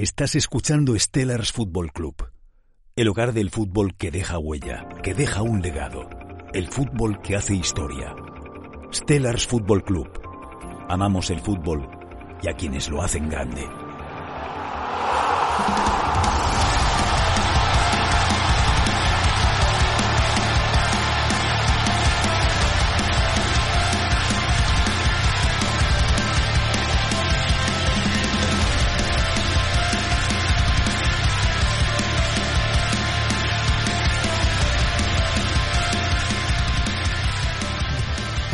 [0.00, 2.30] Estás escuchando Stellars Football Club,
[2.94, 6.08] el hogar del fútbol que deja huella, que deja un legado,
[6.54, 8.14] el fútbol que hace historia.
[8.92, 10.08] Stellars Football Club.
[10.88, 11.88] Amamos el fútbol
[12.40, 13.66] y a quienes lo hacen grande.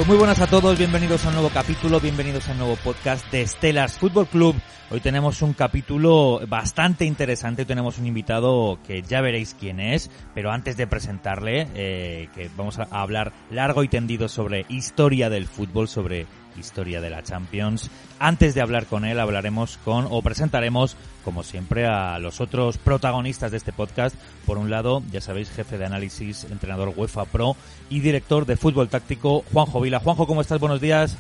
[0.05, 3.27] Pues muy buenas a todos, bienvenidos a un nuevo capítulo, bienvenidos a un nuevo podcast
[3.33, 4.55] de Stellars Football Club.
[4.91, 10.51] Hoy tenemos un capítulo bastante interesante, tenemos un invitado que ya veréis quién es, pero
[10.51, 15.89] antes de presentarle, eh, que vamos a hablar largo y tendido sobre historia del fútbol,
[15.89, 16.27] sobre
[16.59, 17.91] historia de la Champions.
[18.19, 23.51] Antes de hablar con él, hablaremos con o presentaremos, como siempre, a los otros protagonistas
[23.51, 24.17] de este podcast.
[24.47, 27.57] Por un lado, ya sabéis, jefe de análisis, entrenador UEFA Pro
[27.91, 30.01] y director de fútbol táctico, Juanjo Vila.
[30.01, 30.61] Juanjo, ¿cómo estás?
[30.61, 31.17] Buenos días.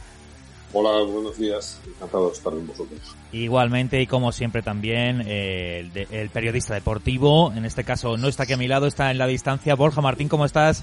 [0.77, 1.81] Hola, buenos días.
[1.87, 3.00] Encantado de estar con vosotros.
[3.33, 8.27] Igualmente, y como siempre también, eh, el, de- el periodista deportivo, en este caso no
[8.27, 9.77] está aquí a mi lado, está en la distancia.
[9.77, 10.83] Borja Martín, ¿cómo estás?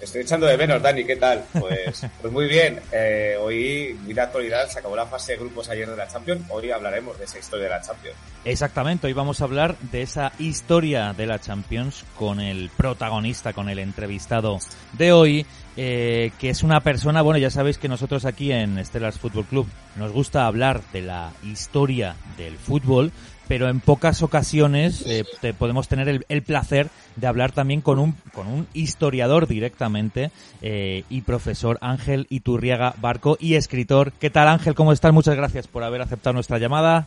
[0.00, 1.44] Estoy echando de menos, Dani, ¿qué tal?
[1.58, 2.80] Pues, pues muy bien.
[2.92, 6.42] Eh, hoy, mira actualidad, se acabó la fase de grupos ayer de la Champions.
[6.50, 8.16] Hoy hablaremos de esa historia de la Champions.
[8.44, 13.68] Exactamente, hoy vamos a hablar de esa historia de la Champions con el protagonista, con
[13.68, 14.58] el entrevistado
[14.92, 19.18] de hoy, eh, que es una persona, bueno, ya sabéis que nosotros aquí en Stellars
[19.18, 23.12] Football Club nos gusta hablar de la historia del fútbol,
[23.48, 28.14] pero en pocas ocasiones eh, te podemos tener el, placer de hablar también con un,
[28.32, 30.30] con un historiador directamente
[30.62, 34.12] eh, y profesor Ángel Iturriaga Barco y escritor.
[34.12, 34.74] ¿Qué tal Ángel?
[34.74, 35.12] ¿Cómo estás?
[35.12, 37.06] Muchas gracias por haber aceptado nuestra llamada.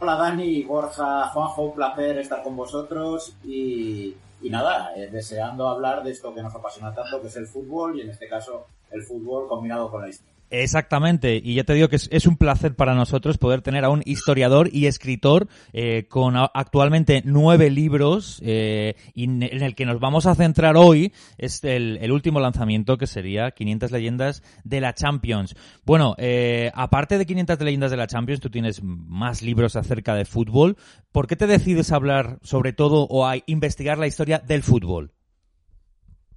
[0.00, 6.02] Hola Dani, Borja, Juanjo, un placer estar con vosotros y, y nada, eh, deseando hablar
[6.02, 9.02] de esto que nos apasiona tanto, que es el fútbol y en este caso el
[9.02, 10.33] fútbol combinado con la historia.
[10.56, 14.02] Exactamente, y ya te digo que es, un placer para nosotros poder tener a un
[14.04, 19.98] historiador y escritor eh, con actualmente nueve libros eh, y en en el que nos
[19.98, 24.94] vamos a centrar hoy es el, el último lanzamiento que sería 500 leyendas de la
[24.94, 25.56] Champions.
[25.84, 30.24] Bueno, eh, aparte de 500 leyendas de la Champions, tú tienes más libros acerca de
[30.24, 30.76] fútbol.
[31.10, 35.10] ¿Por qué te decides hablar sobre todo o a investigar la historia del fútbol?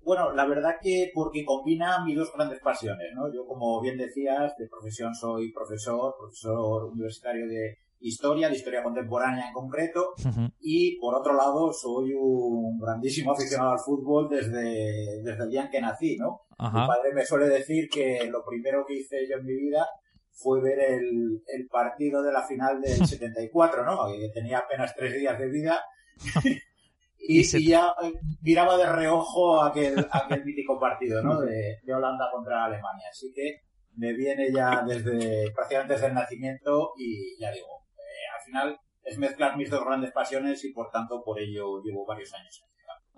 [0.08, 3.24] Bueno, la verdad que porque combina mis dos grandes pasiones, ¿no?
[3.30, 9.50] Yo, como bien decías, de profesión soy profesor, profesor universitario de historia, de historia contemporánea
[9.50, 10.48] en concreto, Ujú.
[10.62, 15.72] y por otro lado soy un grandísimo aficionado al fútbol desde, desde el día en
[15.72, 16.44] que nací, ¿no?
[16.58, 19.86] Mi padre me suele decir que lo primero que hice yo en mi vida
[20.32, 24.08] fue ver el, el partido de la final del 74, ¿no?
[24.08, 25.82] Que tenía apenas tres días de vida.
[27.20, 31.40] y, Y se- y ya eh, miraba de reojo aquel, aquel mítico partido, ¿no?
[31.42, 33.08] De, de Holanda contra Alemania.
[33.12, 33.62] Así que
[33.96, 37.68] me viene ya desde prácticamente desde el nacimiento y ya digo,
[37.98, 42.06] eh, al final es mezclar mis dos grandes pasiones y por tanto por ello llevo
[42.06, 42.64] varios años.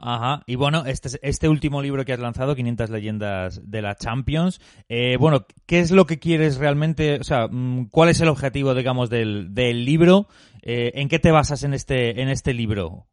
[0.01, 4.61] Ajá, y bueno, este, este último libro que has lanzado, 500 leyendas de la Champions,
[4.87, 7.19] eh, bueno, ¿qué es lo que quieres realmente?
[7.19, 10.27] O sea, mm, ¿cuál es el objetivo, digamos, del, del libro?
[10.61, 13.07] Eh, ¿En qué te basas en este, en este libro?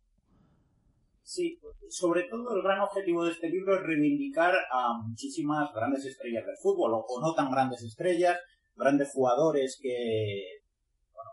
[1.28, 6.46] Sí, sobre todo el gran objetivo de este libro es reivindicar a muchísimas grandes estrellas
[6.46, 8.38] del fútbol, o, o no tan grandes estrellas,
[8.76, 10.60] grandes jugadores que,
[11.12, 11.30] bueno,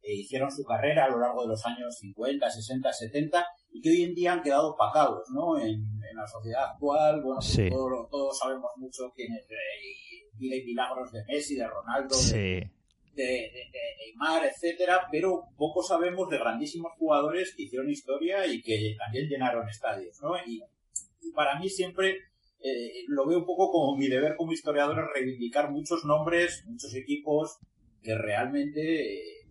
[0.00, 3.90] que- hicieron su carrera a lo largo de los años 50, 60, 70 y que
[3.90, 5.58] hoy en día han quedado opacados, ¿no?
[5.58, 7.68] En, en la sociedad actual, bueno, Sí.
[7.68, 12.32] todos, todos sabemos mucho quién es eh, vida y milagros de Messi, de Ronaldo, Sí.
[12.38, 12.70] de,
[13.14, 13.22] de-
[13.72, 19.28] de Neymar, etcétera, pero poco sabemos de grandísimos jugadores que hicieron historia y que también
[19.28, 20.36] llenaron estadios, ¿no?
[20.46, 20.62] Y,
[21.22, 22.18] y para mí siempre
[22.62, 26.94] eh, lo veo un poco como mi deber como historiador es reivindicar muchos nombres, muchos
[26.94, 27.58] equipos
[28.02, 29.46] que realmente eh,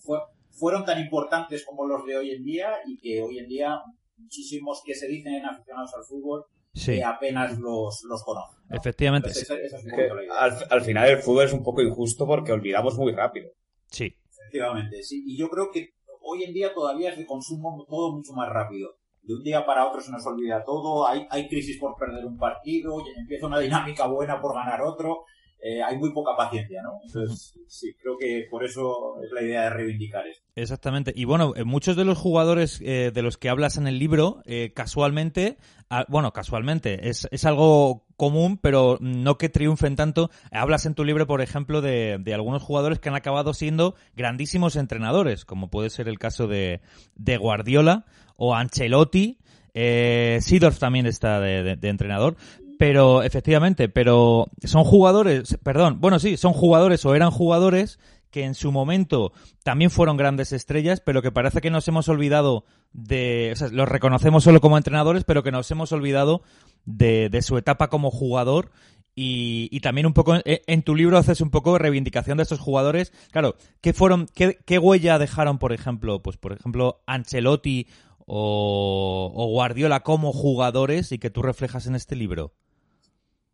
[0.00, 0.20] fue-
[0.50, 3.80] fueron tan importantes como los de hoy en día y que hoy en día
[4.16, 6.44] muchísimos que se dicen aficionados al fútbol
[6.78, 8.58] Sí, que apenas los, los conocen.
[8.68, 8.76] ¿no?
[8.76, 9.28] efectivamente.
[9.28, 10.38] Entonces, Es que idea.
[10.38, 13.50] al, al final el fútbol es un poco injusto porque olvidamos muy rápido.
[13.90, 14.14] Sí.
[14.30, 15.22] Efectivamente, sí.
[15.26, 18.90] Y yo creo que hoy en día todavía es de consumo todo mucho más rápido.
[19.22, 22.38] De un día para otro se nos olvida todo, hay, hay crisis por perder un
[22.38, 25.24] partido, y empieza una dinámica buena por ganar otro,
[25.60, 27.00] eh, hay muy poca paciencia, ¿no?
[27.04, 30.44] Entonces, sí, creo que por eso es la idea de reivindicar esto.
[30.54, 31.12] Exactamente.
[31.16, 34.42] Y bueno, eh, muchos de los jugadores eh, de los que hablas en el libro,
[34.74, 35.58] casualmente,
[35.90, 40.30] ah, bueno, casualmente, es, es, algo común, pero no que triunfen tanto.
[40.52, 44.76] Hablas en tu libro, por ejemplo, de, de, algunos jugadores que han acabado siendo grandísimos
[44.76, 46.80] entrenadores, como puede ser el caso de,
[47.16, 48.06] de Guardiola
[48.36, 49.38] o Ancelotti.
[49.74, 52.36] Eh, Sidorf también está de, de entrenador.
[52.78, 57.98] Pero, efectivamente, pero son jugadores, perdón, bueno, sí, son jugadores o eran jugadores
[58.30, 59.32] que en su momento
[59.64, 63.88] también fueron grandes estrellas, pero que parece que nos hemos olvidado de, o sea, los
[63.88, 66.42] reconocemos solo como entrenadores, pero que nos hemos olvidado
[66.84, 68.70] de, su etapa como jugador
[69.14, 72.44] y, y, también un poco eh, en, tu libro haces un poco de reivindicación de
[72.44, 73.12] estos jugadores.
[73.32, 77.88] Claro, ¿qué fueron, qué, qué, huella dejaron, por ejemplo, pues por ejemplo, Ancelotti
[78.26, 82.52] o, o Guardiola como jugadores y que tú reflejas en este libro?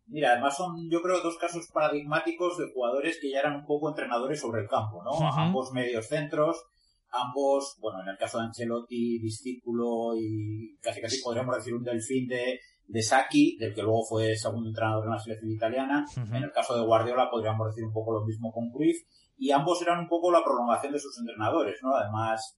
[0.07, 3.89] Mira, además son, yo creo, dos casos paradigmáticos de jugadores que ya eran un poco
[3.89, 5.11] entrenadores sobre el campo, ¿no?
[5.27, 6.63] Ambos medios centros,
[7.09, 12.27] ambos, bueno, en el caso de Ancelotti, discípulo y casi casi podríamos decir un delfín
[12.27, 16.05] de, de Saki, del que luego fue segundo entrenador de la selección italiana.
[16.15, 18.97] En el caso de Guardiola podríamos decir un poco lo mismo con Cruyff.
[19.37, 21.93] Y ambos eran un poco la prolongación de sus entrenadores, ¿no?
[21.93, 22.57] Además,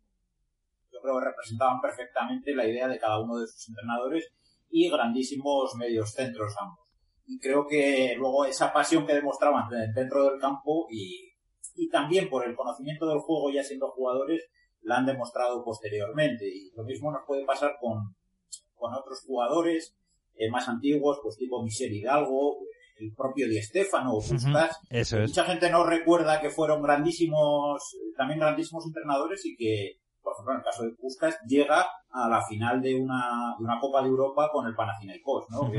[0.91, 4.31] yo creo que representaban perfectamente la idea de cada uno de sus entrenadores
[4.69, 6.86] y grandísimos medios centros ambos
[7.27, 11.33] y creo que luego esa pasión que demostraban dentro del campo y,
[11.75, 14.49] y también por el conocimiento del juego ya siendo jugadores
[14.81, 16.47] la han demostrado posteriormente.
[16.47, 18.15] Y lo mismo nos puede pasar con,
[18.75, 19.95] con otros jugadores
[20.35, 22.59] eh, más antiguos pues tipo Michel Hidalgo
[22.99, 24.79] el propio Di Stefano o Puskas
[25.21, 30.59] mucha gente no recuerda que fueron grandísimos también grandísimos entrenadores y que por ejemplo en
[30.59, 34.49] el caso de Puskas llega a la final de una, de una Copa de Europa
[34.51, 35.71] con el Panathinaikos ¿no?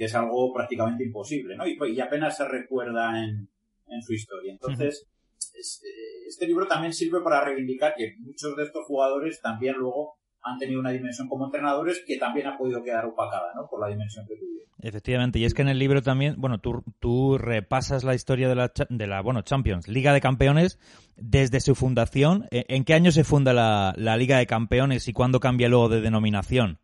[0.00, 1.64] Que es algo prácticamente imposible, ¿no?
[1.66, 3.50] Y, apenas se recuerda en,
[3.86, 4.50] en su historia.
[4.50, 5.06] Entonces,
[5.54, 10.58] eh, este libro también sirve para reivindicar que muchos de estos jugadores también luego han
[10.58, 13.68] tenido una dimensión como entrenadores que también ha podido quedar opacada, ¿no?
[13.68, 14.70] Por la dimensión que tuvieron.
[14.80, 18.54] Efectivamente, y es que en el libro también, bueno, tú, tú repasas la historia de
[18.54, 20.78] la, de la, bueno, Champions, Liga de Campeones,
[21.18, 22.46] desde su fundación.
[22.50, 25.90] ¿E, ¿En qué año se funda la, la Liga de Campeones y cuándo cambia luego
[25.90, 26.78] de denominación?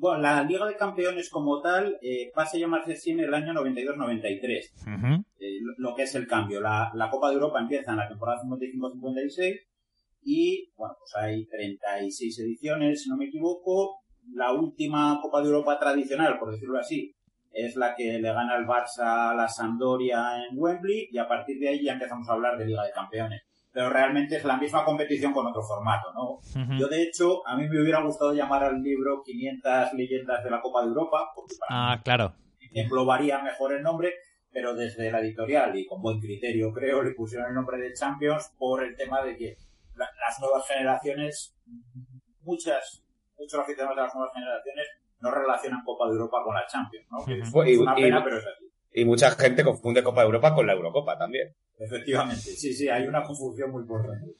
[0.00, 3.52] Bueno, la Liga de Campeones como tal eh, pasa a llamarse así en el año
[3.52, 6.60] 92-93, eh, lo, que es el cambio.
[6.60, 9.58] La, la, Copa de Europa empieza en la temporada 55-56
[10.22, 13.96] y, bueno, pues hay 36 ediciones, si no me equivoco.
[14.34, 17.16] La última Copa de Europa tradicional, por decirlo así,
[17.50, 21.58] es la que le gana el Barça a la Sampdoria en Wembley y a partir
[21.58, 23.47] de ahí ya empezamos a hablar de Liga de Campeones
[23.78, 26.40] pero realmente es la misma competición con otro formato, ¿no?
[26.76, 30.60] Yo, de hecho, a mí me hubiera gustado llamar al libro 500 leyendas de la
[30.60, 32.34] Copa de Europa, porque para ah, claro.
[32.72, 34.14] englobaría mejor el nombre,
[34.50, 38.52] pero desde la editorial y con buen criterio, creo, le pusieron el nombre de Champions
[38.58, 39.56] por el tema de que
[39.94, 41.56] las nuevas generaciones,
[42.42, 43.04] muchas,
[43.38, 44.88] muchos aficionados de las nuevas generaciones
[45.20, 47.64] no relacionan Copa de Europa con la Champions, ¿no?
[47.64, 48.67] es una pena, pero es así.
[48.92, 51.54] Y mucha gente confunde Copa de Europa con la Eurocopa también.
[51.78, 54.34] Efectivamente, sí, sí, hay una confusión muy importante.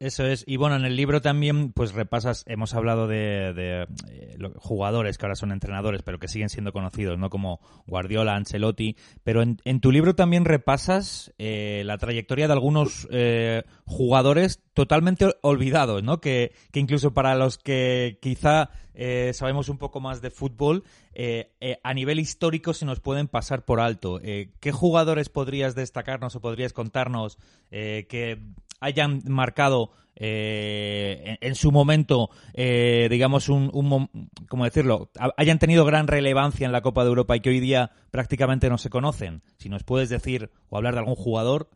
[0.00, 0.44] Eso, es.
[0.46, 5.26] Y bueno, en el libro también, pues repasas, hemos hablado de, de eh, jugadores que
[5.26, 7.30] ahora son entrenadores, pero que siguen siendo conocidos, ¿no?
[7.30, 8.96] Como Guardiola, Ancelotti.
[9.24, 15.34] Pero en, en tu libro también repasas eh, la trayectoria de algunos eh, jugadores totalmente
[15.42, 16.20] olvidados, ¿no?
[16.20, 18.70] Que, que incluso para los que quizá
[19.00, 20.82] eh, sabemos un poco más de fútbol,
[21.12, 24.20] eh, eh, a nivel histórico se nos pueden pasar por alto.
[24.20, 27.38] ¿Qué jugadores podrías destacarnos o podrías contarnos
[27.70, 28.40] que
[28.80, 34.08] hayan marcado en, su momento, digamos, un, un,
[34.48, 35.10] ¿cómo decirlo?
[35.36, 38.78] Hayan tenido gran relevancia en la Copa de Europa y que hoy día prácticamente no
[38.78, 39.42] se conocen.
[39.58, 41.68] Si nos puedes decir o hablar de algún jugador.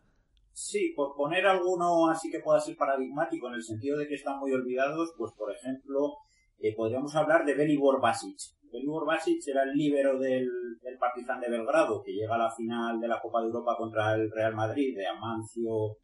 [0.51, 4.39] Sí, por poner alguno así que pueda ser paradigmático en el sentido de que están
[4.39, 6.17] muy olvidados, pues por ejemplo,
[6.63, 8.37] eh, podríamos hablar de Belibor Basic.
[8.71, 10.49] Belibor Basic era el líbero del,
[10.81, 14.13] del, Partizan de Belgrado, que llega a la final de la Copa de Europa contra
[14.13, 15.97] el Real Madrid, de Amancio,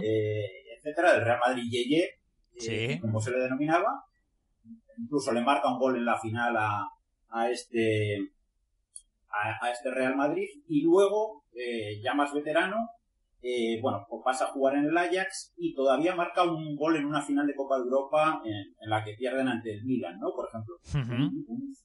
[0.00, 0.44] eh,
[0.76, 2.20] etcétera, del Real Madrid Yeye,
[2.68, 4.04] eh, como se le denominaba.
[4.96, 6.88] Incluso le marca un gol en la final a,
[7.30, 8.16] a este
[9.28, 11.42] a, a, este Real Madrid y luego,
[12.00, 12.90] ya más veterano,
[13.42, 17.04] eh, bueno, pues pasa a jugar en el Ajax y todavía marca un gol en
[17.04, 20.32] una final de Copa de Europa en, la que pierden ante el Milan, ¿no?
[20.34, 20.76] Por ejemplo.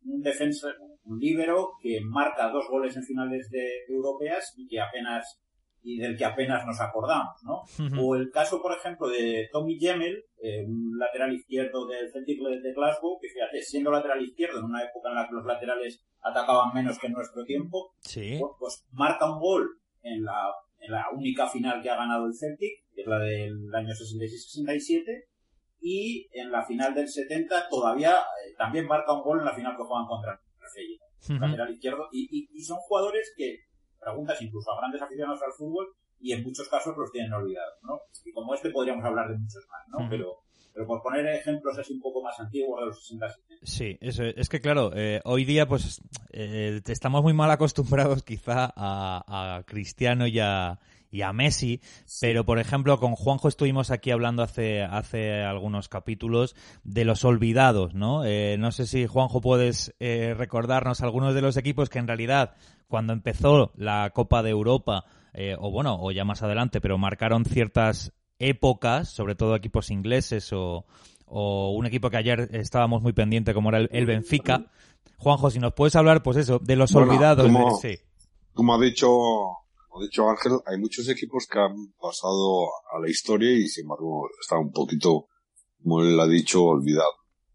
[0.04, 0.70] un, defensa,
[1.04, 5.42] un líbero que marca dos goles en finales de europeas y que apenas
[5.84, 7.64] y del que apenas nos acordamos, ¿no?
[8.00, 12.74] O el caso, por ejemplo, de Tommy Gemmel, eh, un lateral izquierdo del Celtic de
[12.74, 16.74] Glasgow, que fíjate, siendo lateral izquierdo en una época en la que los laterales atacaban
[16.74, 18.38] menos que en nuestro tiempo, sí.
[18.40, 19.70] pues, pues, marca un gol
[20.04, 20.52] en la,
[20.82, 25.26] en la única final que ha ganado el Celtic, que es la del año 66-67,
[25.80, 29.76] y en la final del 70 todavía eh, también marca un gol en la final
[29.76, 30.40] que juegan contra
[31.28, 33.60] el lateral izquierdo, y, y, y son jugadores que
[34.00, 35.88] preguntas incluso a grandes aficionados al fútbol
[36.20, 38.00] y en muchos casos los tienen olvidados, ¿no?
[38.26, 40.10] Y como este podríamos hablar de muchos más, ¿no?
[40.10, 43.28] Pero pero por poner ejemplos así un poco más antiguos de los 60
[43.64, 46.02] Sí, eso es, que claro, eh, hoy día pues
[46.32, 50.80] eh, estamos muy mal acostumbrados quizá a, Cristiano y a,
[51.12, 51.80] y a Messi,
[52.20, 57.94] pero por ejemplo con Juanjo estuvimos aquí hablando hace, hace algunos capítulos de los olvidados,
[57.94, 58.26] ¿no?
[58.26, 62.56] Eh, no sé si Juanjo puedes recordarnos algunos de los equipos que en realidad
[62.92, 67.46] cuando empezó la Copa de Europa, eh, o bueno, o ya más adelante, pero marcaron
[67.46, 68.12] ciertas
[68.42, 70.86] épocas, sobre todo equipos ingleses o,
[71.34, 74.66] un equipo que ayer estábamos muy pendiente como era el, Benfica.
[75.18, 77.46] Juanjo, si nos puedes hablar, pues eso, de los olvidados.
[77.46, 77.98] Como, sí.
[78.54, 79.08] como ha dicho,
[79.48, 84.28] ha dicho Ángel, hay muchos equipos que han pasado a la historia y sin embargo
[84.42, 85.28] está un poquito,
[85.82, 87.12] como él ha dicho, olvidado.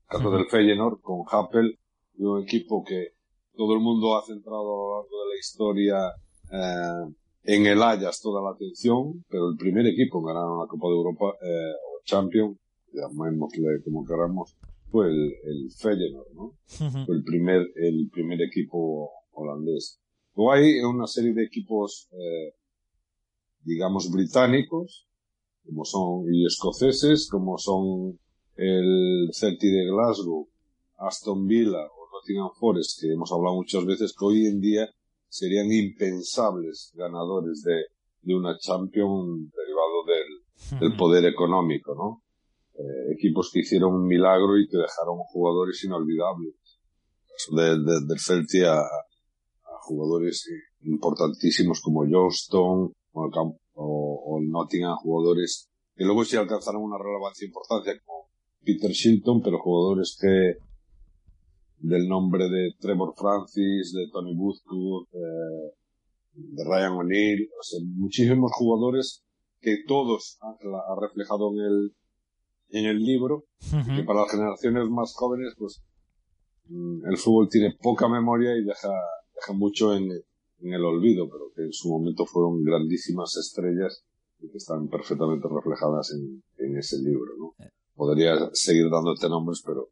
[0.08, 1.78] El caso del Feyenoord con Happel,
[2.18, 3.08] un equipo que
[3.54, 5.96] todo el mundo ha centrado a lo largo de la historia
[6.52, 7.14] eh,
[7.46, 10.94] en el Ajax toda la atención, pero el primer equipo en ganar la Copa de
[10.94, 12.58] Europa eh, o Champions,
[12.92, 14.56] llamémosle como queramos,
[14.90, 16.54] fue el, el Feyenoord, ¿no?
[17.06, 20.00] Fue el primer, el primer equipo holandés.
[20.34, 22.54] Luego hay una serie de equipos, eh,
[23.62, 25.06] digamos, británicos,
[25.64, 28.18] como son, y escoceses, como son
[28.56, 30.48] el Celtic de Glasgow,
[30.98, 34.88] Aston Villa Nottingham Forest, que hemos hablado muchas veces, que hoy en día
[35.28, 37.84] serían impensables ganadores de,
[38.22, 42.22] de una Champions derivado del, del poder económico, ¿no?
[42.74, 46.54] Eh, equipos que hicieron un milagro y que dejaron jugadores inolvidables.
[47.50, 48.86] De, de, del a, a,
[49.82, 50.48] jugadores
[50.82, 53.32] importantísimos como Johnston o el,
[53.74, 58.28] o, o el Nottingham, jugadores que luego sí alcanzaron una relevancia importante como
[58.62, 60.58] Peter Shilton, pero jugadores que,
[61.78, 65.74] del nombre de Trevor Francis, de Tony Boothwood, eh,
[66.34, 69.24] de Ryan O'Neill, o sea, muchísimos jugadores
[69.60, 71.96] que todos ha, reflejado en el,
[72.70, 73.44] en el libro,
[73.94, 75.82] que para las generaciones más jóvenes, pues,
[76.68, 78.92] mm, el fútbol tiene poca memoria y deja,
[79.34, 80.10] deja mucho en,
[80.60, 84.04] en el olvido, pero que en su momento fueron grandísimas estrellas
[84.40, 87.64] y que están perfectamente reflejadas en, en ese libro, ¿no?
[87.64, 87.70] Eh.
[87.94, 89.88] Podría seguir dándote nombres, pero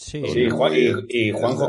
[0.00, 1.68] Sí, sí Juan, y, Juanjo,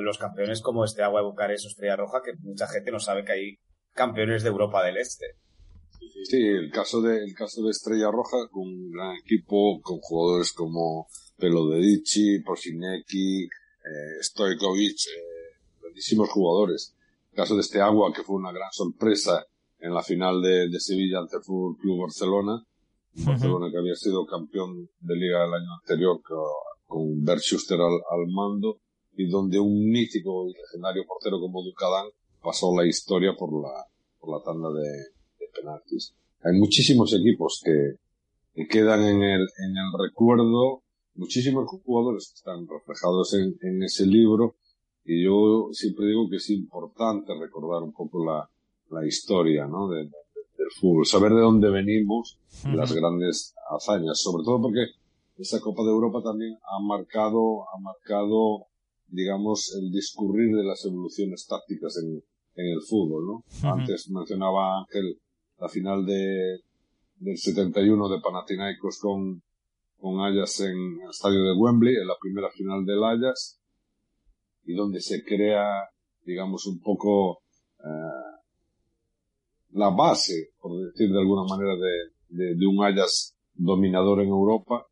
[0.00, 3.24] los campeones como este Agua de Bucarest o Estrella Roja, que mucha gente no sabe
[3.24, 3.58] que hay
[3.94, 5.36] campeones de Europa del Este.
[6.24, 10.52] Sí, el caso de, el caso de Estrella Roja, con un gran equipo, con jugadores
[10.52, 11.06] como
[11.38, 16.96] Pelodedici, Porcinecki, eh, Stojkovic, eh, grandísimos jugadores.
[17.30, 19.46] El caso de este Agua, que fue una gran sorpresa
[19.78, 22.60] en la final de, de Sevilla ante el Fútbol Club Barcelona.
[23.14, 26.34] Barcelona que había sido campeón de liga el año anterior, que
[26.92, 28.80] con Bert Schuster al, mando
[29.16, 32.06] y donde un mítico y legendario portero como Ducadán
[32.42, 33.86] pasó la historia por la,
[34.20, 34.88] por la tanda de,
[35.40, 36.14] de penaltis.
[36.42, 37.96] Hay muchísimos equipos que,
[38.54, 40.82] que quedan en el, en el recuerdo,
[41.14, 44.56] muchísimos jugadores que están reflejados en, en ese libro
[45.04, 48.48] y yo siempre digo que es importante recordar un poco la,
[48.90, 49.88] la historia ¿no?
[49.88, 54.86] De, del fútbol, saber de dónde venimos, las grandes hazañas, sobre todo porque
[55.42, 58.66] esa Copa de Europa también ha marcado, ha marcado,
[59.08, 62.22] digamos, el discurrir de las evoluciones tácticas en,
[62.54, 63.68] en el fútbol, ¿no?
[63.68, 65.18] Antes mencionaba Ángel
[65.58, 66.60] la final de,
[67.16, 69.42] del 71 de Panathinaikos con,
[69.98, 73.60] con Ajax en el estadio de Wembley, en la primera final del Ajax,
[74.64, 75.66] y donde se crea,
[76.24, 77.42] digamos, un poco,
[77.80, 78.38] eh,
[79.72, 84.86] la base, por decir de alguna manera, de, de, de un Ajax dominador en Europa,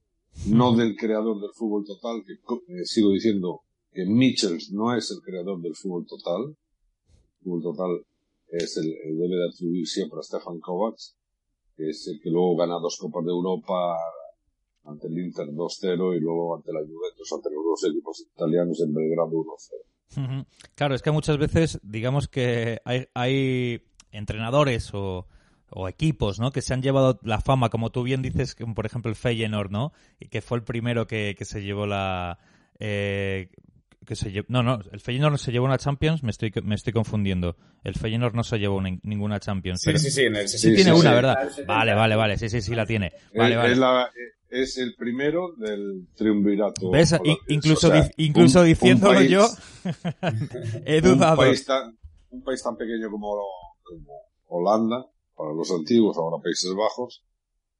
[0.46, 5.20] no del creador del fútbol total, que eh, sigo diciendo que Mitchells no es el
[5.20, 6.56] creador del fútbol total.
[6.56, 8.06] El fútbol total
[8.49, 11.16] es el, debe de atribuir siempre a Stefan Kovacs,
[11.76, 13.96] que es el que luego gana dos Copas de Europa
[14.84, 18.94] ante el Inter 2-0 y luego ante la Juventus, ante los dos equipos italianos en
[18.94, 20.46] Belgrado 1-0.
[20.75, 25.26] Claro, es que muchas veces, digamos que hay, hay entrenadores o
[25.70, 26.50] o equipos, ¿no?
[26.52, 29.70] Que se han llevado la fama, como tú bien dices, como por ejemplo el Feyenoord,
[29.70, 29.92] ¿no?
[30.18, 32.38] Y que fue el primero que, que se llevó la...
[32.78, 33.50] Eh,
[34.06, 36.92] que se llevó, no, no, el Feyenoord se llevó una Champions, me estoy, me estoy
[36.92, 37.56] confundiendo.
[37.84, 39.82] El Feyenoord no se llevó ninguna Champions.
[39.82, 41.50] Sí, sí, sí, en el, sí, tiene una, ¿verdad?
[41.66, 43.12] Vale, vale, vale, sí, sí, sí la tiene.
[43.34, 43.72] Vale, vale.
[43.72, 44.10] Es, la,
[44.48, 46.90] es, el primero del triunvirato.
[46.90, 47.14] ¿Ves?
[47.48, 49.46] incluso, incluso diciéndolo yo,
[50.86, 51.42] he dudado.
[51.42, 51.98] Un país, tan,
[52.30, 53.36] un país tan pequeño como,
[53.82, 54.14] como
[54.46, 55.06] Holanda,
[55.40, 57.25] para los antiguos, ahora Países Bajos,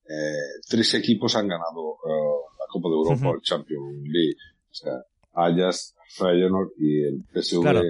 [0.09, 3.35] eh, tres equipos han ganado uh, la Copa de Europa, uh -huh.
[3.35, 4.37] el Champions League.
[4.71, 4.95] O sea,
[5.35, 7.61] Ajax, Feyenoord y el PSV.
[7.63, 7.83] Claro.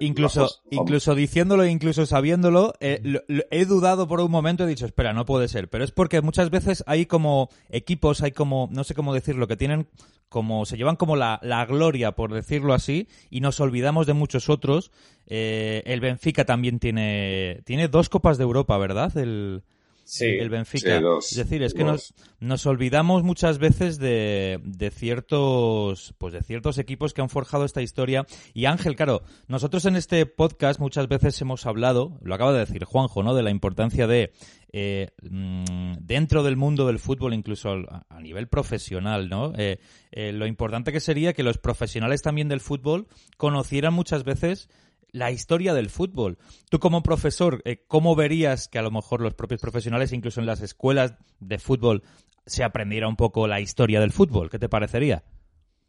[0.00, 4.64] Incluso, bajos, incluso diciéndolo e incluso sabiéndolo, eh, lo, lo, he dudado por un momento,
[4.64, 5.68] he dicho, espera, no puede ser.
[5.68, 9.56] Pero es porque muchas veces hay como equipos, hay como, no sé cómo decirlo, que
[9.56, 9.88] tienen
[10.28, 14.48] como, se llevan como la, la gloria, por decirlo así, y nos olvidamos de muchos
[14.48, 14.92] otros.
[15.26, 19.16] Eh, el Benfica también tiene, tiene dos Copas de Europa, ¿verdad?
[19.16, 19.62] El,
[20.10, 20.96] Sí, el Benfica.
[20.96, 26.32] Sí, dos, es decir, es que nos, nos olvidamos muchas veces de, de ciertos pues
[26.32, 28.26] de ciertos equipos que han forjado esta historia.
[28.54, 32.84] Y Ángel, claro, nosotros en este podcast muchas veces hemos hablado, lo acaba de decir
[32.84, 33.34] Juanjo, ¿no?
[33.34, 34.32] De la importancia de
[34.72, 39.52] eh, mmm, dentro del mundo del fútbol, incluso a, a nivel profesional, ¿no?
[39.58, 39.78] Eh,
[40.10, 44.70] eh, lo importante que sería que los profesionales también del fútbol conocieran muchas veces
[45.10, 46.38] la historia del fútbol.
[46.70, 50.46] Tú como profesor, eh, ¿cómo verías que a lo mejor los propios profesionales, incluso en
[50.46, 52.02] las escuelas de fútbol,
[52.46, 54.50] se aprendiera un poco la historia del fútbol?
[54.50, 55.24] ¿Qué te parecería?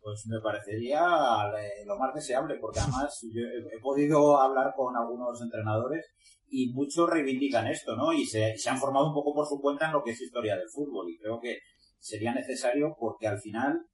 [0.02, 1.02] Pues me parecería
[1.60, 6.06] eh, lo más deseable, porque además yo he podido hablar con algunos entrenadores
[6.48, 8.12] y muchos reivindican esto, ¿no?
[8.14, 10.56] Y se, se han formado un poco por su cuenta en lo que es historia
[10.56, 11.60] del fútbol y creo que
[12.00, 13.86] sería necesario porque al final,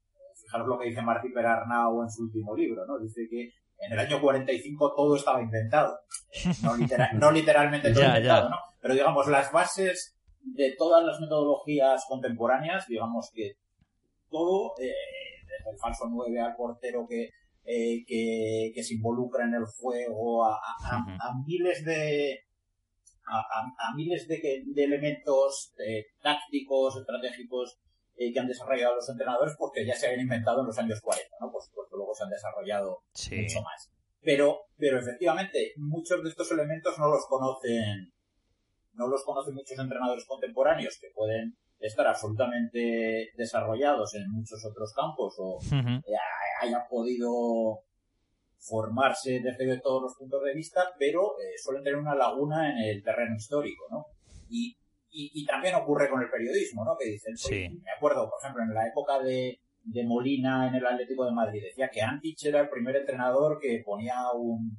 [0.41, 2.99] fijaros lo que dice Martí Perarnau en su último libro, ¿no?
[2.99, 5.97] Dice que en el año 45 todo estaba inventado.
[6.63, 8.49] No, literal, no literalmente todo inventado.
[8.49, 8.55] ¿no?
[8.81, 13.53] Pero digamos, las bases de todas las metodologías contemporáneas, digamos que
[14.29, 14.93] todo, eh,
[15.47, 17.29] desde el falso 9 al portero que,
[17.65, 21.09] eh, que, que se involucra en el juego, a, a, Ujú.
[21.11, 22.39] a miles de,
[23.27, 27.79] a, a- a miles de, de elementos eh, tácticos, estratégicos
[28.17, 31.35] eh, que han desarrollado los entrenadores porque ya se habían inventado en los años 40,
[31.41, 31.51] ¿no?
[31.51, 33.35] Por supuesto, luego se han desarrollado Sí.
[33.41, 33.91] mucho más.
[34.21, 38.11] Pero, pero efectivamente, muchos de estos elementos no los conocen,
[38.93, 45.35] no los conocen muchos entrenadores contemporáneos que pueden estar absolutamente desarrollados en muchos otros campos
[45.37, 46.01] o Ujú.
[46.61, 47.81] hayan podido
[48.57, 53.03] formarse desde todos los puntos de vista, pero eh, suelen tener una laguna en el
[53.03, 54.05] terreno histórico, ¿no?
[54.49, 54.75] Y,
[55.15, 56.95] y, y también ocurre con el periodismo, ¿no?
[56.99, 57.69] Que dicen, Sí.
[57.83, 61.63] me acuerdo, por ejemplo, en la época de, de Molina en el Atlético de Madrid,
[61.63, 64.77] decía que Antich era el primer entrenador que ponía un,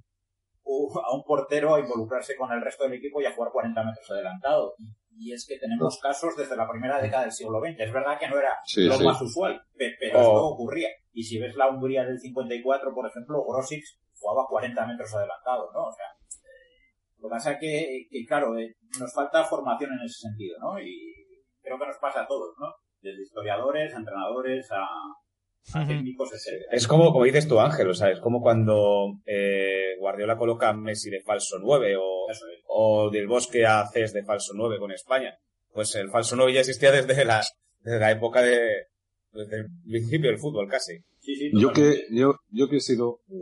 [0.65, 3.83] u- a un portero a involucrarse con el resto del equipo y a jugar 40
[3.85, 4.75] metros adelantado.
[4.79, 7.81] Y, y es que tenemos casos desde la primera década del siglo XX.
[7.81, 9.05] Es verdad que no era Sí, lo sí.
[9.05, 10.23] más usual, pe- pero Oh.
[10.23, 10.89] esto ocurría.
[11.13, 13.83] Y si ves la Hungría del 54, por ejemplo, Grosic
[14.19, 15.85] jugaba 40 metros adelantado, ¿no?
[15.87, 16.07] O sea,
[17.19, 20.79] lo que pasa es que, que, claro, eh, nos falta formación en ese sentido, ¿no?
[20.81, 21.15] Y
[21.63, 22.67] creo que nos pasa a todos, ¿no?
[23.01, 24.87] Desde historiadores, a entrenadores, a,
[25.75, 26.67] a técnicos, etcétera.
[26.71, 30.75] Es como, como dices tú, Ángel, o sea, es como cuando eh, Guardiola coloca a
[30.75, 32.41] Messi de falso 9 o, es.
[32.69, 35.37] o del Bosque a Cés de falso 9 con España.
[35.73, 37.43] Pues el falso 9 ya existía desde la,
[37.81, 38.87] desde la época de,
[39.33, 40.99] desde el principio del fútbol casi.
[41.21, 43.35] Sí, sí, Yo que, yo, yo que he sido, eh,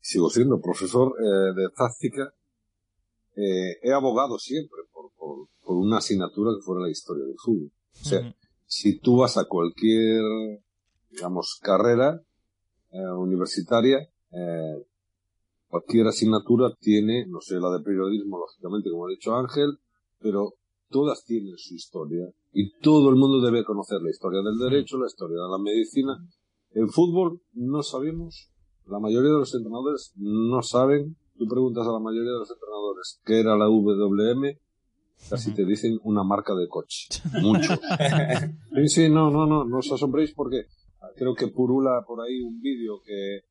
[0.00, 2.32] sigo siendo profesor eh, de táctica,
[3.36, 7.70] eh, he abogado siempre por, por, por una asignatura que fuera la historia del fútbol.
[8.00, 8.34] O sea,
[8.66, 10.22] si tú vas a cualquier,
[11.10, 12.20] digamos, carrera
[12.90, 13.98] eh, universitaria,
[14.32, 14.86] eh,
[15.68, 19.78] cualquier asignatura tiene, no sé, la de periodismo, lógicamente, como ha dicho Ángel,
[20.20, 20.54] pero
[20.88, 25.06] todas tienen su historia y todo el mundo debe conocer la historia del derecho, la
[25.06, 26.16] historia de la medicina.
[26.70, 28.50] En fútbol no sabemos,
[28.86, 33.20] la mayoría de los entrenadores no saben, tú preguntas a la mayoría de los entrenadores
[33.24, 34.58] qué era la WM,
[35.28, 37.08] casi te dicen una marca de coche.
[37.40, 37.74] Mucho.
[38.74, 40.66] Sí, sí, no, no, no, no os asombréis porque
[41.16, 43.44] creo que purula por ahí un vídeo que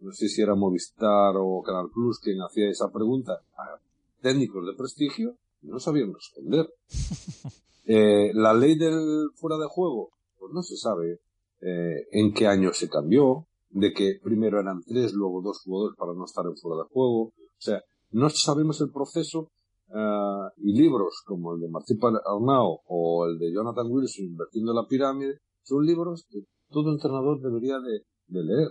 [0.00, 3.78] no sé si era Movistar o Canal Plus quien hacía esa pregunta a
[4.22, 6.72] técnicos de prestigio y no sabían responder.
[7.92, 11.18] Eh, la ley del fuera de juego, pues no se sabe
[11.60, 16.12] eh, en qué año se cambió, de que primero eran tres, luego dos jugadores para
[16.14, 17.22] no estar fuera de juego.
[17.22, 17.80] O sea,
[18.10, 19.50] no sabemos el proceso
[19.94, 24.86] ah, y libros como el de Martí Arnao o el de Jonathan Wilson invirtiendo la
[24.86, 28.68] pirámide son libros que todo entrenador debería de, de leer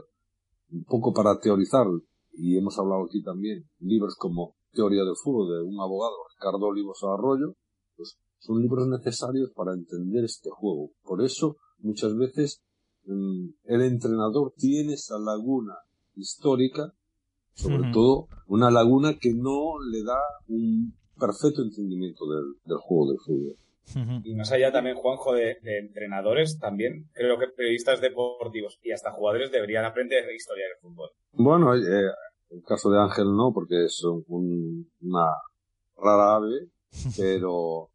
[0.72, 1.88] un poco para teorizar
[2.34, 7.00] y hemos hablado aquí también libros como Teoría del Fútbol de un abogado Ricardo Olivos
[7.04, 7.54] Arroyo
[7.96, 12.62] pues son libros necesarios para entender este juego por eso muchas veces
[13.10, 15.76] el entrenador tiene esa laguna
[16.16, 16.94] histórica,
[17.54, 23.20] sobre todo una laguna que no le da un perfecto entendimiento del, del juego del
[23.20, 23.56] fútbol.
[24.24, 29.52] Y más allá también, Juanjo, de, entrenadores, también creo que periodistas deportivos y hasta jugadores
[29.52, 31.10] deberían aprender historia del fútbol.
[31.34, 32.12] Bueno, eh,
[32.52, 35.26] el caso de Ángel no, porque es una
[35.98, 36.68] rara ave,
[37.18, 37.90] pero,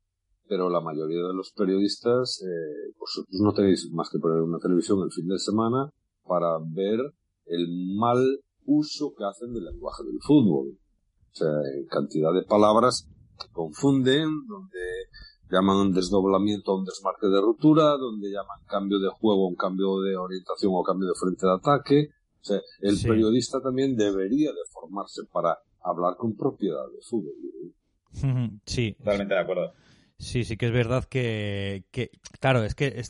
[0.48, 5.00] pero la mayoría de los periodistas, eh, vosotros no tenéis más que poner una televisión
[5.02, 5.90] el fin de semana
[6.24, 7.00] para ver
[7.46, 8.18] el mal
[8.66, 10.78] uso que hacen del lenguaje del fútbol.
[11.32, 14.78] O sea, en cantidad de palabras que confunden, donde
[15.50, 20.00] llaman un desdoblamiento a un desmarque de ruptura, donde llaman cambio de juego, un cambio
[20.00, 22.08] de orientación o cambio de frente de ataque.
[22.40, 27.34] O sea, el periodista también debería de formarse para hablar con propiedad de fútbol.
[28.64, 28.92] Sí.
[28.92, 29.72] Totalmente de acuerdo.
[30.18, 33.02] Sí, sí que es verdad que, que claro, es que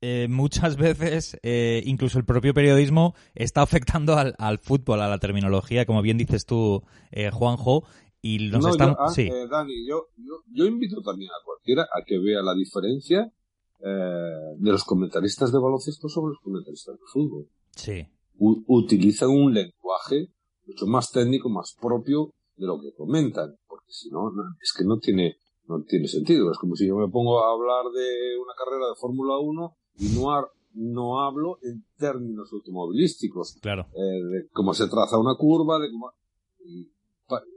[0.00, 5.18] eh, muchas veces eh, incluso el propio periodismo está afectando al, al, fútbol, a la
[5.18, 7.84] terminología, como bien dices tú, eh, Juanjo,
[8.20, 8.96] y nos están...
[8.98, 9.28] Ah, sí.
[9.50, 13.32] Dani, yo, yo, yo, invito también a cualquiera a que vea la diferencia
[13.80, 17.48] de los comentaristas de baloncesto sobre los comentaristas de fútbol.
[17.76, 18.04] Sí.
[18.36, 20.32] utilizan un lenguaje
[20.66, 24.98] mucho más técnico, más propio de lo que comentan, porque si no, es que no
[24.98, 25.36] tiene,
[25.68, 26.50] no tiene sentido.
[26.50, 30.08] Es como si yo me pongo a hablar de una carrera de Fórmula 1 y
[30.18, 33.58] no, no hablo en términos automovilísticos.
[33.60, 33.86] Claro.
[33.94, 36.12] Eh, de cómo se traza una curva, de cómo...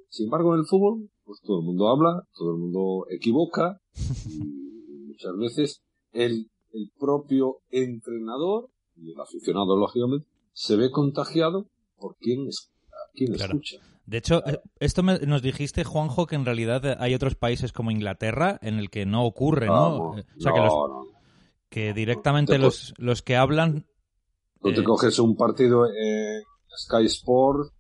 [0.09, 3.79] sin embargo, en el fútbol, pues todo el mundo habla, todo el mundo equivoca,
[4.27, 4.39] y
[5.07, 12.47] muchas veces el, el propio entrenador y el aficionado, lógicamente, se ve contagiado por quien,
[12.47, 12.71] es,
[13.13, 13.77] quien escucha.
[14.05, 18.59] De hecho, eh, esto nos dijiste, Juanjo, que en realidad hay otros países como Inglaterra
[18.61, 20.11] en el que no ocurre, ¿no?
[20.11, 20.69] o sea, que,
[21.69, 23.85] que directamente los, los que hablan...
[24.61, 26.43] Tú te eh, coges un partido en
[26.75, 27.71] Sky Sport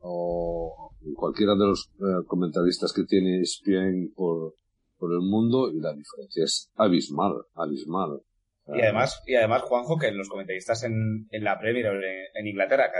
[0.00, 4.54] o cualquiera de los eh, comentaristas que tiene ESPN por,
[4.98, 8.20] por el mundo y la diferencia es abismal, abismal.
[8.68, 11.86] Y además, y además, Juanjo, que los comentaristas en, en la Premier
[12.34, 12.90] en, Inglaterra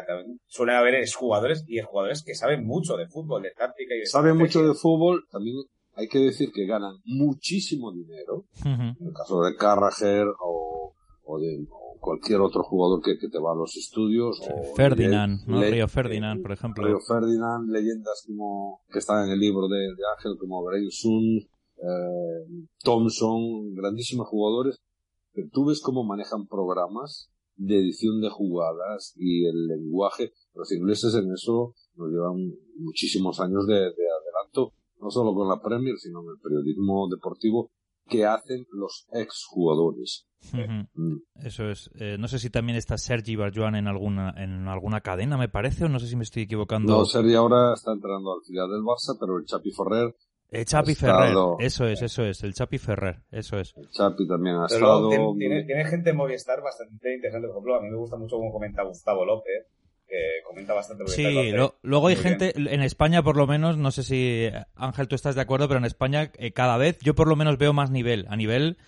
[0.47, 4.37] suelen haber jugadores y jugadores que saben mucho de fútbol, de táctica y de Saben
[4.37, 5.57] mucho de fútbol, también
[5.95, 8.45] hay que decir que ganan muchísimo dinero.
[8.65, 11.67] En el caso de Carragher o, o de
[11.99, 14.41] cualquier otro jugador que, que, te va a los estudios.
[14.49, 15.61] O Ferdinand, ¿no?
[15.63, 16.87] Río Ferdinand, por ejemplo.
[16.87, 21.39] Río Ferdinand, leyendas como que están en el libro de, de Ángel, como Brian Sun,
[21.79, 24.81] eh, Thompson, grandísimos jugadores
[25.53, 30.33] tú ves cómo manejan programas de edición de jugadas y el lenguaje.
[30.55, 35.97] Los ingleses en eso nos llevan muchísimos años de, adelanto, no solo con la Premier,
[35.99, 37.71] sino en el periodismo deportivo
[38.09, 40.27] que hacen los exjugadores.
[40.53, 41.17] Mm.
[41.45, 41.91] Eso es.
[41.99, 45.87] Eh, no sé si también está Sergi Barjuan en alguna en alguna cadena, me parece,
[45.87, 46.93] o no sé si me estoy equivocando.
[46.93, 50.15] No, Sergi ahora está entrando al filial del Barça, pero el Chapi Ferrer
[50.51, 53.75] el Chapi Ferrer, eso es, eso es, el Chapi Ferrer, eso es.
[53.77, 55.09] El Chapi también ha estado...
[55.37, 58.53] Tiene, tiene, gente en Movistar bastante interesante, por ejemplo, a mí me gusta mucho cómo
[58.53, 59.67] comenta Gustavo López,
[60.07, 64.49] que comenta bastante Sí, luego hay gente, en España por lo menos, no sé si
[64.77, 67.59] Ángel tú estás de acuerdo, pero en España eh, cada vez yo por lo menos
[67.59, 68.79] veo más nivel, a nivel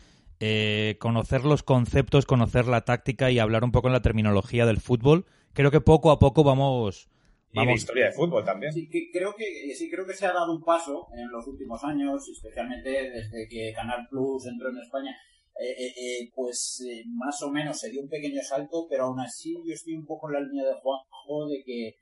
[0.41, 4.79] eh, conocer los conceptos, conocer la táctica y hablar un poco en la terminología del
[4.79, 5.27] fútbol.
[5.53, 7.09] Creo que poco a poco vamos
[7.53, 8.73] y de historia de fútbol también.
[8.73, 12.29] Sí, creo que, sí, creo que se ha dado un paso en los últimos años,
[12.29, 15.17] especialmente desde que Canal Plus entró en España.
[15.61, 19.21] Eh, eh, eh pues eh, más o menos se dio un pequeño salto, pero aún
[19.21, 21.97] así yo estoy un poco en la línea de Juanjo de que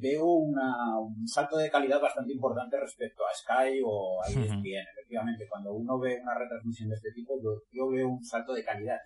[0.00, 4.84] veo una, un salto de calidad bastante importante respecto a Sky o a ESPN.
[4.98, 7.34] Efectivamente, cuando uno ve una retransmisión de este tipo,
[7.70, 8.98] yo veo un salto de calidad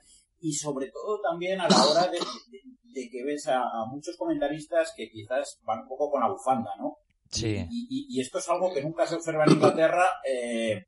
[0.45, 5.59] y sobre todo también a la hora de, que ves a, muchos comentaristas que quizás
[5.65, 6.99] van un poco con la bufanda, ¿no?
[7.31, 7.67] Sí.
[7.71, 10.85] Y, esto es algo que nunca se observa en Inglaterra, eh,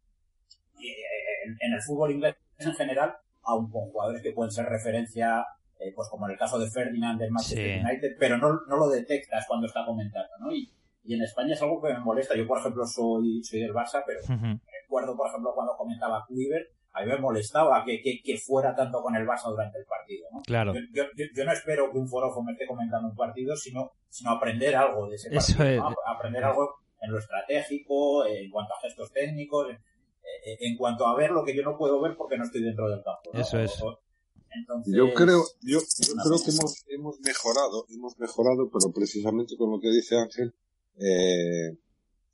[0.79, 5.47] en, el fútbol inglés en general, aun con jugadores que pueden ser referencia,
[5.81, 8.91] eh, pues como en el caso de Ferdinand del Manchester United, pero no, no lo
[8.91, 10.53] detectas cuando está comentando, ¿no?
[10.53, 10.71] Y,
[11.09, 12.37] en España es algo que me molesta.
[12.37, 14.21] Yo, por ejemplo, soy, soy del Barça, pero
[14.83, 19.15] recuerdo, por ejemplo, cuando comentaba Quiver, a mí me molestaba que, que, fuera tanto con
[19.15, 20.27] el Barça durante el partido.
[20.33, 20.41] ¿no?
[20.43, 20.73] Claro.
[20.95, 21.05] Yo,
[21.35, 25.07] yo, no espero que un forofo me esté comentando un partido, sino, sino aprender algo
[25.07, 25.95] de ese partido.
[26.07, 29.69] Aprender algo en lo estratégico, en cuanto a gestos técnicos,
[30.45, 33.03] en, cuanto a ver lo que yo no puedo ver porque no estoy dentro del
[33.03, 33.31] campo.
[33.35, 33.79] Eso es.
[34.87, 39.91] yo creo, yo, creo que hemos, hemos mejorado, hemos mejorado, pero precisamente con lo que
[39.91, 40.55] dice Ángel,
[40.99, 41.77] eh,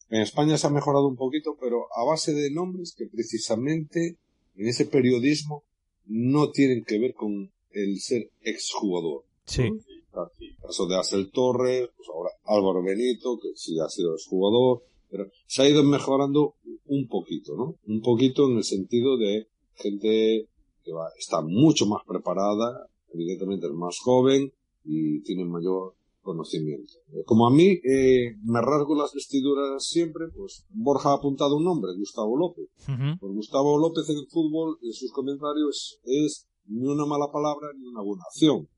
[0.08, 4.18] en España se ha mejorado un poquito, pero a base de nombres que precisamente
[4.56, 5.64] en ese periodismo
[6.06, 9.24] no tienen que ver con el ser exjugador.
[9.46, 9.62] Sí.
[9.62, 15.30] El caso de Axel Torres, pues ahora Álvaro Benito, que sí ha sido jugador, pero
[15.46, 16.54] se ha ido mejorando
[16.86, 17.76] un poquito, ¿no?
[17.86, 20.48] Un poquito en el sentido de gente
[20.84, 24.52] que va, está mucho más preparada, evidentemente es más joven
[24.84, 26.92] y tiene mayor conocimiento.
[27.26, 31.92] Como a mí eh, me rasgo las vestiduras siempre, pues Borja ha apuntado un nombre,
[31.98, 32.68] Gustavo López.
[32.86, 37.86] Pues Gustavo López en el fútbol, en sus comentarios, es ni una mala palabra ni
[37.86, 38.68] una buena acción.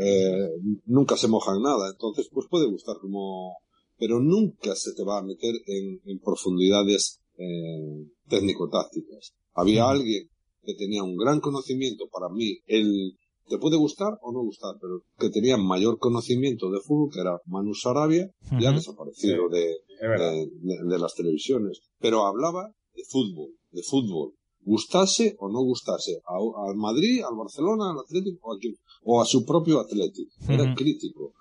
[0.00, 0.48] eh,
[0.86, 3.56] nunca se moja en nada, entonces pues puede gustar como...
[3.98, 9.34] Pero nunca se te va a meter en, en profundidades eh, técnico-tácticas.
[9.54, 10.28] Había alguien
[10.62, 13.16] que tenía un gran conocimiento para mí, el
[13.48, 17.40] te puede gustar o no gustar, pero que tenía mayor conocimiento de fútbol, que era
[17.46, 18.28] Manu Sarabia,
[18.58, 20.48] ya desaparecido de, de,
[20.84, 24.32] de, las televisiones, pero hablaba de fútbol, de fútbol,
[24.62, 28.58] gustase o no gustase, a, al Madrid, al Barcelona, al Atlético o a,
[29.04, 31.32] o a su propio Atlético, era crítico.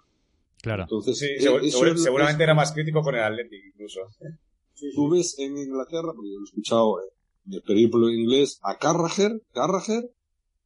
[0.62, 0.84] Claro.
[0.84, 1.40] Entonces, sí,
[1.70, 4.02] seguro, seguramente era más crítico con el Atlético incluso.
[4.96, 6.96] Tú ves en Inglaterra, porque yo lo he escuchado
[7.46, 10.10] en el periplo inglés, a Carragher, Carragher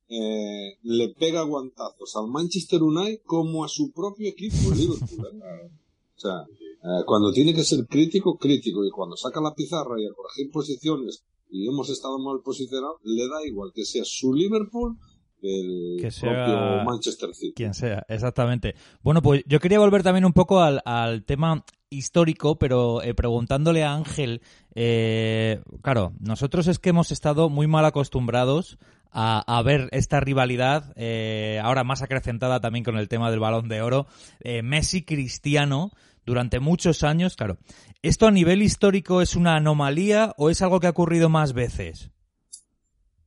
[0.09, 5.25] eh, le pega guantazos al Manchester United como a su propio equipo, Liverpool.
[5.25, 5.71] ¿eh?
[6.15, 10.05] O sea, eh, cuando tiene que ser crítico, crítico, y cuando saca la pizarra y
[10.05, 14.97] a corregir posiciones y hemos estado mal posicionados, le da igual que sea su Liverpool
[15.41, 17.53] el que sea propio Manchester City.
[17.53, 18.75] Quien sea, exactamente.
[19.01, 23.83] Bueno, pues yo quería volver también un poco al, al tema histórico, pero eh, preguntándole
[23.83, 24.41] a Ángel,
[24.75, 28.77] eh, claro, nosotros es que hemos estado muy mal acostumbrados
[29.11, 33.67] a, a ver esta rivalidad, eh, ahora más acrecentada también con el tema del balón
[33.67, 34.07] de oro,
[34.41, 35.91] eh, Messi-Cristiano,
[36.25, 37.57] durante muchos años, claro.
[38.01, 42.11] ¿Esto a nivel histórico es una anomalía o es algo que ha ocurrido más veces?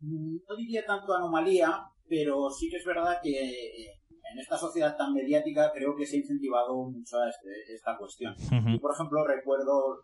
[0.01, 3.87] No diría tanto anomalía, pero sí que es verdad que
[4.33, 8.35] en esta sociedad tan mediática creo que se ha incentivado mucho este, esta cuestión.
[8.35, 8.77] Uh -huh.
[8.77, 10.03] Y por ejemplo recuerdo,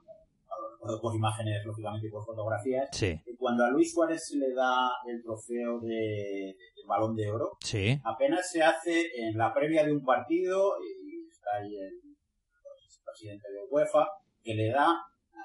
[1.01, 3.21] por imágenes lógicamente y por fotografías, sí.
[3.39, 8.01] cuando a Luis Suárez se le da el trofeo de, de balón de oro, sí.
[8.05, 13.49] apenas se hace en la previa de un partido y está ahí el, el presidente
[13.51, 14.07] de UEFA
[14.43, 14.89] que le da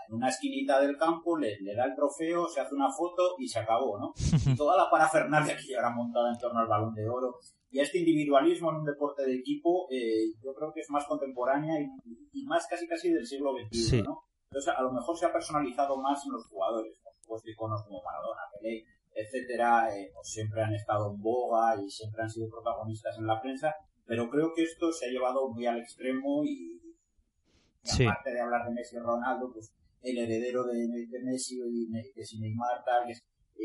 [0.08, 3.48] en una esquinita del campo, le, le, da el trofeo, se hace una foto y
[3.48, 4.14] se acabó, ¿no?
[4.54, 7.40] Y toda la parafernalia que llevará montada en torno al balón de oro
[7.74, 11.82] y este individualismo en un deporte de equipo, eh, yo creo que es más contemporánea
[11.82, 11.88] y,
[12.32, 14.02] y, más casi casi del siglo XXI, sí.
[14.04, 14.22] ¿no?
[14.54, 18.04] Entonces, a lo mejor se ha personalizado más en los jugadores, por supuesto, iconos como
[18.04, 18.86] Maradona, Pelé,
[19.16, 23.42] etcétera, eh, pues siempre han estado en boga y siempre han sido protagonistas en la
[23.42, 23.74] prensa,
[24.06, 26.96] pero creo que esto se ha llevado muy al extremo y, y
[27.82, 28.06] sí.
[28.06, 32.40] aparte de hablar de Messi y Ronaldo, pues el heredero de, de Messi y de
[32.40, 33.24] Neymar, tal, que es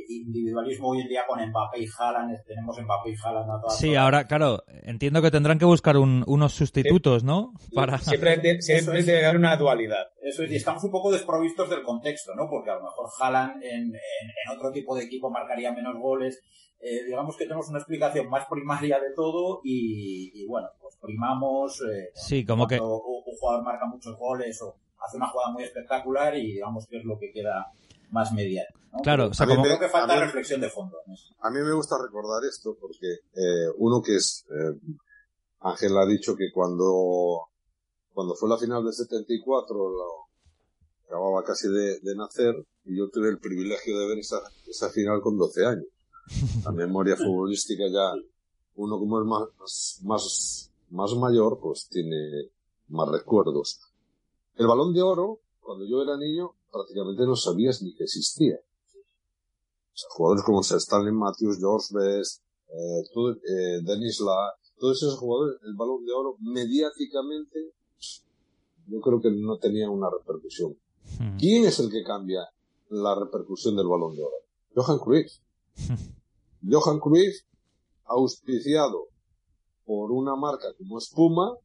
[0.08, 3.94] individualismo hoy en día con Mbappé y Haaland, tenemos Mbappé y Haaland a todas Sí,
[3.94, 7.52] ahora, claro, entiendo que tendrán que buscar un, unos sustitutos, ¿no?
[7.74, 7.98] Para...
[7.98, 10.08] Siempre, siempre tiene que haber una dualidad.
[10.22, 12.48] Eso es, y estamos un poco desprovistos del contexto, ¿no?
[12.48, 16.42] Porque a lo mejor Haaland en, en, en otro tipo de equipo marcaría menos goles.
[16.80, 21.80] Eh, digamos que tenemos una explicación más primaria de todo y, y bueno, pues primamos
[21.80, 25.64] eh, sí, como que un, un jugador marca muchos goles o hace una jugada muy
[25.64, 27.66] espectacular y digamos que es lo que queda
[28.10, 28.78] más mediático.
[28.92, 28.98] ¿no?
[29.00, 29.78] Claro, o sea, creo como...
[29.78, 30.96] que falta a mí, reflexión de fondo.
[31.06, 31.14] ¿no?
[31.40, 34.78] A mí me gusta recordar esto porque eh, uno que es eh,
[35.60, 37.48] Ángel ha dicho que cuando
[38.12, 40.28] cuando fue la final del 74 lo
[41.06, 45.20] acababa casi de, de, nacer y yo tuve el privilegio de ver esa, esa final
[45.20, 45.86] con 12 años.
[46.64, 48.12] La memoria futbolística ya
[48.76, 52.50] uno como es más más más mayor pues tiene
[52.88, 53.80] más recuerdos.
[54.56, 58.56] El balón de oro cuando yo era niño prácticamente no sabías ni que existía.
[58.56, 65.18] O sea, jugadores como Stanley Matthews, George Best, eh, todo, eh, Dennis La, todos esos
[65.18, 67.72] jugadores, el balón de oro, mediáticamente,
[68.86, 70.76] yo creo que no tenía una repercusión.
[71.18, 71.36] Hmm.
[71.38, 72.42] ¿Quién es el que cambia
[72.90, 74.36] la repercusión del balón de oro?
[74.74, 75.32] Johan Cruyff.
[75.76, 75.94] Hmm.
[76.70, 77.36] Johan Cruyff,
[78.04, 79.08] auspiciado
[79.84, 81.56] por una marca como Espuma,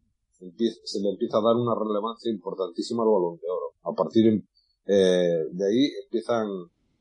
[0.84, 3.74] se le empieza a dar una relevancia importantísima al balón de oro.
[3.84, 4.44] A partir
[4.86, 6.48] eh, de ahí empiezan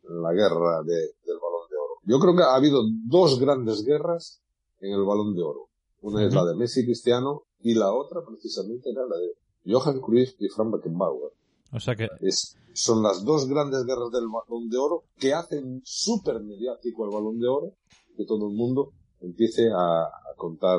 [0.02, 1.94] la guerra de, del balón de oro.
[2.04, 4.40] Yo creo que ha habido dos grandes guerras
[4.80, 5.68] en el balón de oro.
[6.00, 6.28] Una uh -huh.
[6.28, 10.48] es la de Messi Cristiano y la otra precisamente era la de Johan Cruyff y
[10.48, 11.32] Frank Beckenbauer.
[11.72, 15.80] O sea que es, son las dos grandes guerras del balón de oro que hacen
[15.84, 17.72] súper mediático el balón de oro,
[18.16, 20.78] que todo el mundo empiece a, a contar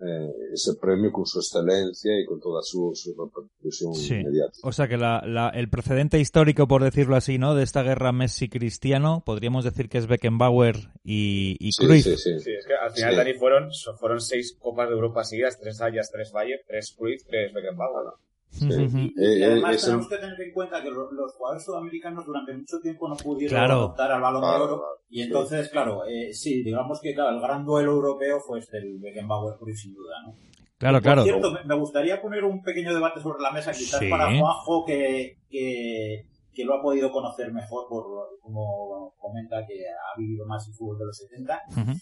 [0.00, 4.14] eh, ese premio con su excelencia y con toda su, su repercusión Sí.
[4.14, 4.52] inmediata.
[4.62, 7.54] O sea que la, la- el precedente histórico, por decirlo así, ¿no?
[7.54, 12.04] De esta guerra Messi-Cristiano, podríamos decir que es Beckenbauer y, y Sí, Cruyff.
[12.04, 12.38] sí, sí.
[12.40, 13.16] Sí, es que al final, Sí.
[13.16, 17.52] Dani, fueron, fueron seis Copas de Europa seguidas, tres Ayas, tres Bayern, tres Cruyff, tres
[17.54, 18.06] Beckenbauer.
[18.06, 18.25] Ujú.
[18.60, 22.24] Y, y Eh, eh, además tenemos que tener en cuenta que lo- los jugadores sudamericanos
[22.26, 23.84] durante mucho tiempo no pudieron Claro.
[23.86, 24.66] optar al balón de oro.
[24.78, 28.78] claro, Y entonces, claro, eh, sí, digamos que claro, el gran duelo europeo fue este,
[28.78, 30.34] el Beckenbauer sin duda, ¿no?
[30.78, 31.22] Claro, Por claro.
[31.22, 34.10] cierto, me- gustaría poner un pequeño debate sobre la mesa, quizás Sí.
[34.10, 38.04] para Juanjo, que, que, que lo ha podido conocer mejor, por
[38.42, 41.60] como comenta que ha vivido más el fútbol de los 70.
[41.70, 41.92] Ujú.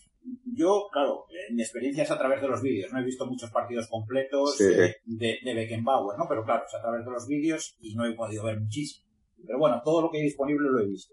[0.56, 2.92] Yo, claro, mi experiencia es a través de los vídeos.
[2.92, 4.64] No he visto muchos partidos completos Sí.
[4.64, 6.26] eh, de, de Beckenbauer, ¿no?
[6.28, 9.06] Pero claro, es a través de los vídeos y no he podido ver muchísimo.
[9.46, 11.12] Pero bueno, todo lo que hay disponible lo he visto.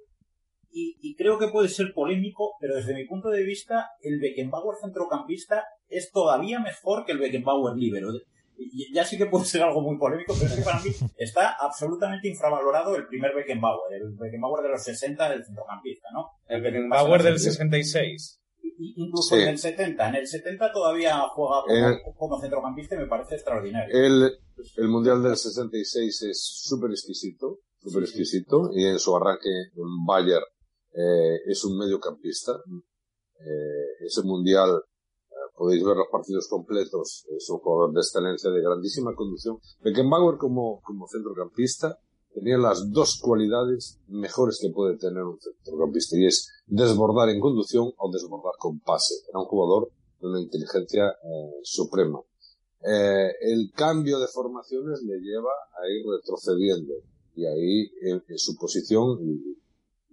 [0.71, 4.77] Y, y creo que puede ser polémico, pero desde mi punto de vista, el Beckenbauer
[4.81, 8.07] centrocampista es todavía mejor que el Beckenbauer libero.
[8.93, 12.27] Ya sí que puede ser algo muy polémico, pero es que para mí está absolutamente
[12.29, 16.29] infravalorado el primer Beckenbauer, el Beckenbauer de los 60 del centrocampista, ¿no?
[16.47, 18.40] El Beckenbauer del 66.
[18.95, 19.41] Incluso Sí.
[19.41, 20.09] en el 70.
[20.09, 22.01] En el 70 todavía juega como, Eh.
[22.17, 23.93] como centrocampista y me parece extraordinario.
[23.95, 24.31] El,
[24.77, 30.43] el Mundial del 66 es súper exquisito, súper exquisito, y en su arranque en Bayern
[30.93, 32.53] eh, es un mediocampista.
[33.39, 34.69] Eh, ese Mundial,
[35.29, 39.57] eh, podéis ver los partidos completos, es un jugador de excelencia, de grandísima conducción.
[39.81, 41.97] Beckenbauer como, como centrocampista
[42.33, 47.91] tenía las dos cualidades mejores que puede tener un centrocampista, y es desbordar en conducción
[47.97, 49.15] o desbordar con pase.
[49.29, 52.19] Era un jugador de una inteligencia eh, suprema
[52.83, 56.93] eh, el cambio de formaciones le lleva a ir retrocediendo
[57.35, 59.57] y ahí en, su posición y,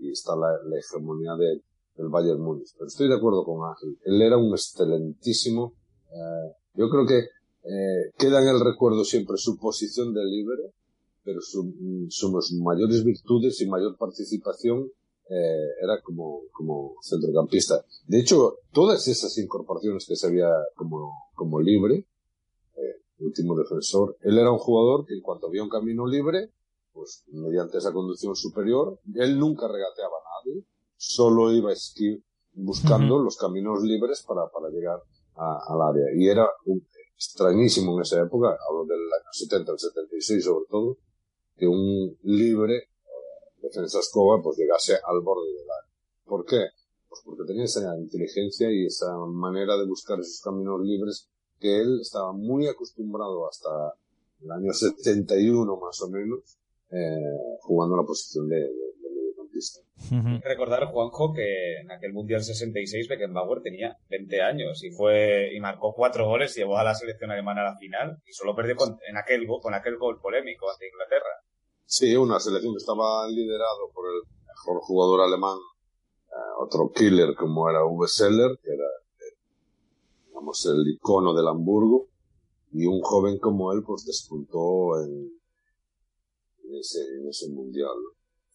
[0.07, 1.63] y está la, la hegemonía de-
[1.97, 2.69] del Bayern Múnich.
[2.75, 3.99] Pero estoy de acuerdo con Ángel.
[4.05, 5.73] Él era un excelentísimo.
[6.13, 10.75] eh, yo creo que eh, queda en el recuerdo siempre su posición de libre,
[11.29, 14.91] pero su- sus mayores virtudes y mayor participación
[15.31, 17.85] eh, era como, como centrocampista.
[18.07, 22.07] De hecho, todas esas incorporaciones que se había como, como libre,
[23.21, 24.17] último defensor.
[24.23, 26.53] Él era un jugador que en cuanto había un camino libre,
[26.93, 30.65] pues mediante esa conducción superior, él nunca regateaba a nadie,
[30.97, 32.23] solo iba esqui
[32.55, 33.25] buscando Ujú.
[33.25, 35.03] los caminos libres para, para llegar
[35.35, 36.07] a- al área.
[36.17, 36.87] Y era un-
[37.17, 40.97] extrañísimo en esa época, hablo del año 70, el 76 sobre todo,
[41.59, 42.89] que un libre
[43.61, 45.93] defensa escoba pues llegase al borde del área.
[46.25, 46.67] ¿Por qué?
[47.09, 51.99] Pues porque tenía esa inteligencia y esa manera de buscar esos caminos libres que él
[52.01, 53.69] estaba muy acostumbrado hasta
[54.43, 56.59] el año 71 más o menos,
[56.93, 59.81] eh, jugando la posición de, de, de mediocampista.
[60.37, 65.51] Hay que recordar, Juanjo, que en aquel Mundial 66 Beckenbauer tenía 20 años y fue
[65.53, 68.55] y marcó cuatro goles y llevó a la selección alemana a la final y solo
[68.55, 71.43] perdió con, en aquel, go- con aquel gol polémico ante Inglaterra.
[71.91, 77.71] Sí, una selección que estaba liderado por el mejor jugador alemán, eh, otro killer como
[77.71, 79.39] era Uwe Seller, que era, eh,
[80.27, 82.09] digamos, el icono del Hamburgo,
[82.73, 85.33] y un joven como él, pues despuntó en,
[86.65, 87.97] en ese, mundial.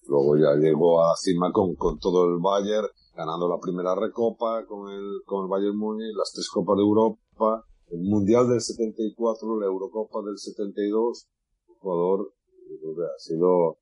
[0.03, 4.91] Luego ya llegó a cima con, con todo el Bayern, ganando la primera recopa con
[4.91, 9.65] el, con el Bayern Múnich, las tres copas de Europa, el mundial del 74, la
[9.65, 11.27] Eurocopa del 72,
[11.69, 12.31] un jugador
[12.75, 13.77] ha sido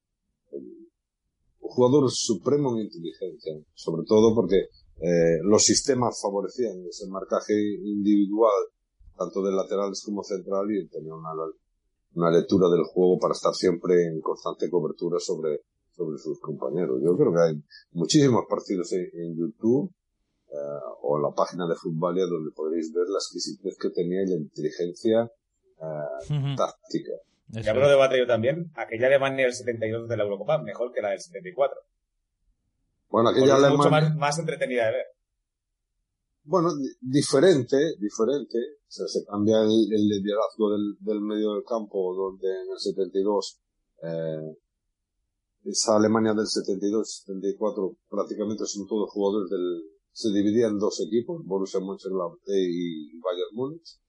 [0.51, 4.57] un jugador supremo en inteligencia, sobre todo porque
[5.01, 8.67] eh, los sistemas favorecían ese marcaje individual,
[9.17, 11.29] tanto de laterales como central, y tenía una,
[12.15, 15.61] una lectura del juego para estar siempre en constante cobertura sobre,
[15.95, 16.99] sobre sus compañeros.
[17.03, 19.91] Yo creo que hay muchísimos partidos en, en YouTube
[20.49, 24.27] eh, o en la página de Futbalia donde podréis ver la exquisitez que tenía y
[24.27, 26.55] la inteligencia eh, Ujú.
[26.55, 27.13] táctica.
[27.51, 27.91] Eso Ya me lo es.
[27.91, 28.71] debate yo también.
[28.75, 31.77] Aquella Alemania del 72 de la Eurocopa mejor que la del 74.
[33.09, 33.89] Bueno, aquella es mucho Alemania...
[34.09, 35.05] más, más entretenida de ver.
[36.43, 38.57] Bueno, di- diferente, diferente.
[38.87, 42.79] O sea, se cambia el, el liderazgo del, del medio del campo, donde en el
[42.79, 43.59] 72,
[44.03, 44.57] eh,
[45.65, 51.79] esa Alemania del 72-74 prácticamente son todos jugadores del, se dividía en dos equipos, Borussia
[51.79, 53.99] Mönchengladbach y Bayern Múnich.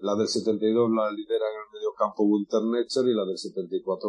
[0.00, 4.08] La del 72 la lidera en el medio campo Gunter Netzer y la del 74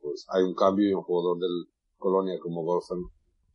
[0.00, 3.04] pues hay un cambio y un jugador del Colonia como Wolfgang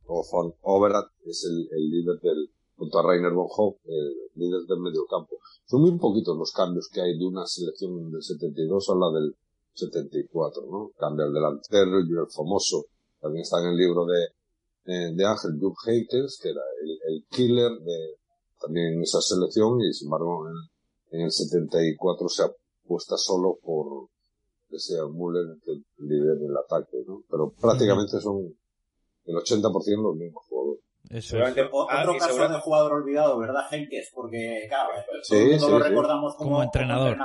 [0.06, 4.80] Wolfgang Overath es el, el líder del, junto a Rainer von Hoff, el líder del
[4.80, 5.38] medio campo.
[5.66, 9.36] Son muy poquitos los cambios que hay de una selección del 72 a la del
[9.72, 10.92] 74, ¿no?
[10.96, 12.84] Cambia el delantero y el famoso,
[13.20, 17.72] también está en el libro de, de Ángel Jupp Heynckes, que era el, el killer
[17.80, 18.18] de,
[18.60, 20.54] también en esa selección y sin embargo en,
[21.14, 24.08] en el 74 se apuesta solo por
[24.68, 27.22] que sea Müller el líder del ataque, ¿no?
[27.30, 28.42] Pero prácticamente son
[29.26, 30.82] el 80% los mismos jugadores.
[31.10, 31.50] Eso es.
[31.70, 34.10] Otro ah, caso de jugador olvidado, ¿verdad, Henkes?
[34.12, 34.90] Porque, claro,
[35.22, 37.16] sí, todo lo recordamos como, entrenador.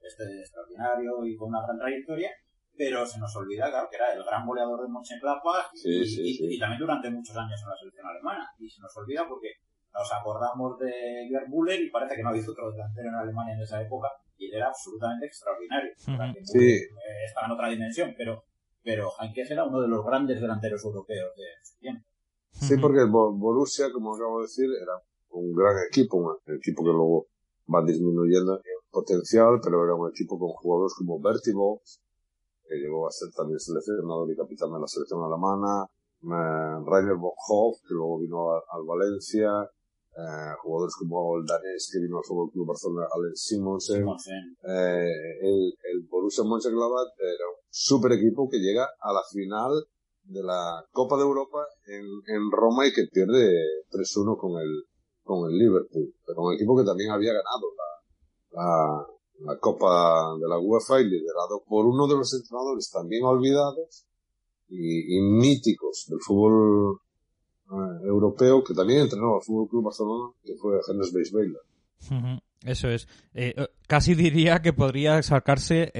[0.00, 2.30] este extraordinario y con una gran trayectoria,
[2.76, 6.58] pero se nos olvida, claro, que era el gran goleador de Mönchengladbach y, y, y,
[6.58, 8.46] también durante muchos años en la selección alemana.
[8.58, 9.48] Y se nos olvida porque
[9.94, 13.54] nos acordamos de Gerd Müller y parece que no ha habido otro delantero en Alemania
[13.54, 15.92] en esa época y él era absolutamente extraordinario.
[16.42, 16.80] sí.
[17.24, 18.44] estaba en otra dimensión, pero,
[18.82, 22.04] pero Heinkes era uno de los grandes delanteros europeos de su tiempo.
[22.50, 24.94] Sí, porque el Borussia, como acabo de decir, era
[25.30, 27.26] un gran equipo, un equipo que luego
[27.72, 31.54] va disminuyendo en potencial, pero era un equipo con jugadores como Bertie
[32.66, 35.84] que llegó a ser también seleccionador y capitán de la selección alemana,
[36.22, 39.50] eh, Rainer von Hoff, que luego vino al Valencia,
[40.16, 44.06] eh, jugadores como el danés que vino al Fútbol Club Barcelona, Alex Simonsen,
[44.62, 45.10] eh,
[45.42, 49.72] el, el Borussia Mönchengladbach era un super equipo que llega a la final
[50.22, 53.58] de la Copa de Europa en, en Roma y que pierde
[53.90, 54.84] 3-1 con el,
[55.22, 59.06] con el Liverpool, pero un equipo que también había ganado la, la,
[59.40, 64.06] la Copa de la UEFA y liderado por uno de los entrenadores también olvidados
[64.68, 67.00] y, y míticos del fútbol
[67.74, 71.60] eh, europeo que también entrenó al Fútbol Club Barcelona, que fue Hennes Beisweiler.
[72.62, 73.08] Eso es.
[73.34, 75.92] Eh, eh, casi diría que podría sacarse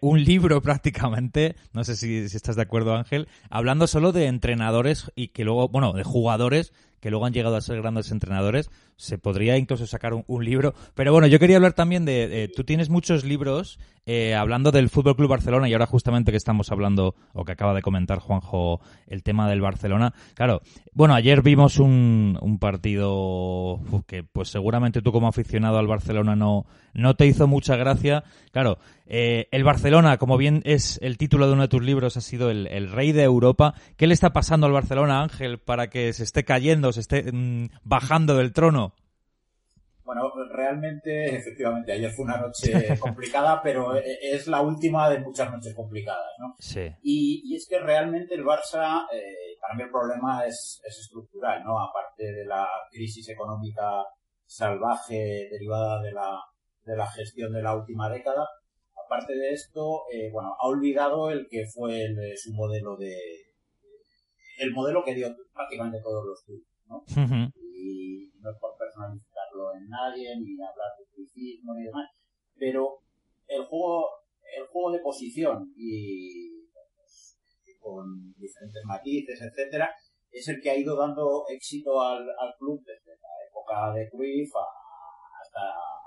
[0.00, 5.28] un libro prácticamente, no sé si, estás de acuerdo Ángel, hablando solo de entrenadores y
[5.28, 6.72] que luego, bueno, de jugadores
[7.02, 8.70] que luego han llegado a ser grandes entrenadores.
[8.96, 10.72] Se podría incluso sacar un, libro.
[10.94, 12.50] Pero bueno, yo quería hablar también de...
[12.54, 16.72] tú tienes muchos libros eh, hablando del Fútbol Club Barcelona y ahora justamente que estamos
[16.72, 20.14] hablando, o que acaba de comentar Juanjo, el tema del Barcelona.
[20.34, 26.66] Claro, bueno, ayer vimos un, partido que pues seguramente tú como aficionado al Barcelona no,
[26.94, 28.24] no te hizo mucha gracia.
[28.52, 32.20] Claro, eh, el Barcelona, como bien es el título de uno de tus libros, ha
[32.20, 33.74] sido el, rey de Europa.
[33.96, 37.68] ¿Qué le está pasando al Barcelona, Ángel, para que se esté cayendo se esté mm,
[37.84, 38.94] bajando del trono?
[40.04, 42.70] Bueno, realmente, efectivamente, ayer fue una noche
[43.00, 46.56] complicada, pero es la última de muchas noches complicadas, ¿no?
[46.58, 46.90] Sí.
[47.02, 51.78] Y, es que realmente el Barça, eh, para mí el problema es, estructural, ¿no?
[51.78, 54.04] Aparte de la crisis económica
[54.44, 56.38] salvaje derivada de la,
[56.84, 58.46] de la gestión de la última década,
[59.06, 63.16] aparte de esto, eh, bueno, ha olvidado el que fue el, su modelo de,
[64.58, 66.71] el modelo que dio prácticamente todos los clubes.
[67.06, 72.10] Y no es por personalizarlo en nadie, ni hablar de criticismo ni demás,
[72.56, 72.98] pero
[73.46, 74.06] el juego,
[74.56, 76.62] el juego de posición y
[76.96, 77.38] pues,
[77.80, 79.90] con diferentes matices, etcétera,
[80.30, 84.50] es el que ha ido dando éxito al, al club desde la época de Cruyff
[84.56, 85.60] hasta,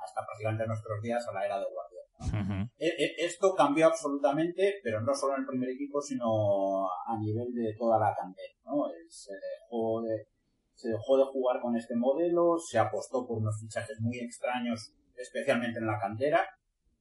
[0.03, 2.69] hasta prácticamente nuestros días a la era de Guardiola.
[2.77, 7.53] E, e, esto cambió absolutamente, pero no solo en el primer equipo, sino a nivel
[7.53, 8.53] de toda la cantera.
[8.65, 8.87] ¿no?
[8.89, 10.27] El, el juego de,
[10.75, 15.79] se dejó de jugar con este modelo, se apostó por unos fichajes muy extraños, especialmente
[15.79, 16.41] en la cantera,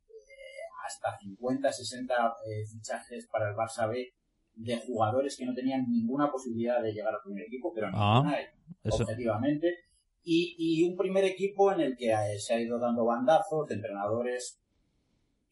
[0.08, 2.14] eh, hasta 50, 60
[2.46, 4.14] eh, fichajes para el Barça B
[4.54, 8.38] de jugadores que no tenían ninguna posibilidad de llegar al primer equipo, pero ah, ninguna,
[8.84, 9.74] objetivamente.
[10.22, 13.74] Y, y, un primer equipo en el que eh, se ha ido dando bandazos de
[13.74, 14.60] entrenadores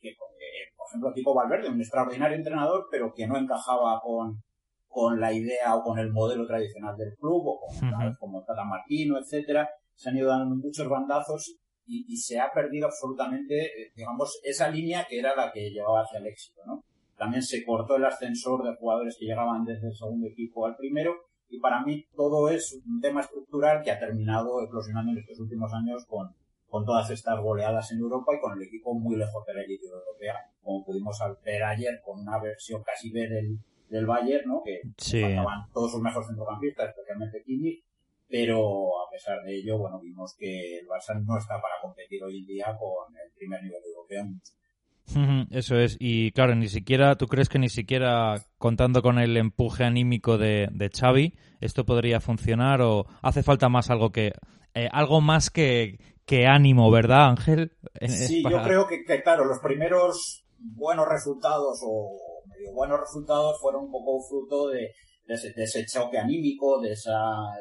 [0.01, 0.15] que,
[0.77, 4.43] por ejemplo, tipo Valverde, un extraordinario entrenador, pero que no encajaba con,
[4.93, 9.19] con la idea o con el modelo tradicional del club, o con, como Tata Martino,
[9.19, 14.69] etcétera, se han ido dando muchos bandazos y, se ha perdido absolutamente, eh, digamos, esa
[14.69, 16.85] línea que era la que llevaba hacia el éxito, ¿no?
[17.17, 21.15] También se cortó el ascensor de jugadores que llegaban desde el segundo equipo al primero,
[21.49, 25.73] y para mí todo es un tema estructural que ha terminado eclosionando en estos últimos
[25.75, 26.35] años con,
[26.69, 29.87] con todas estas goleadas en Europa y con el equipo muy lejos de la élite
[29.87, 33.59] europea, como pudimos ver ayer con una versión casi B del,
[33.93, 34.63] del Bayern, ¿no?
[34.65, 37.85] Que estaban todos sus mejores centrocampistas, especialmente Kimmich,
[38.27, 42.39] pero a pesar de ello, bueno, vimos que el Barça no está para competir hoy
[42.39, 44.29] en día con el primer nivel europeo.
[45.51, 49.85] Eso es, y claro, ni siquiera, ¿tú crees que ni siquiera contando con el empuje
[49.85, 54.33] anímico de, de Xavi, esto podría funcionar o hace falta más algo que,
[54.75, 57.73] eh, algo más que, que ánimo, ¿verdad, Ángel?
[58.09, 62.32] Sí, yo creo que, que, claro, los primeros buenos resultados o
[62.73, 64.91] buenos resultados fueron un poco fruto de,
[65.27, 67.13] ese, choque anímico, de esa,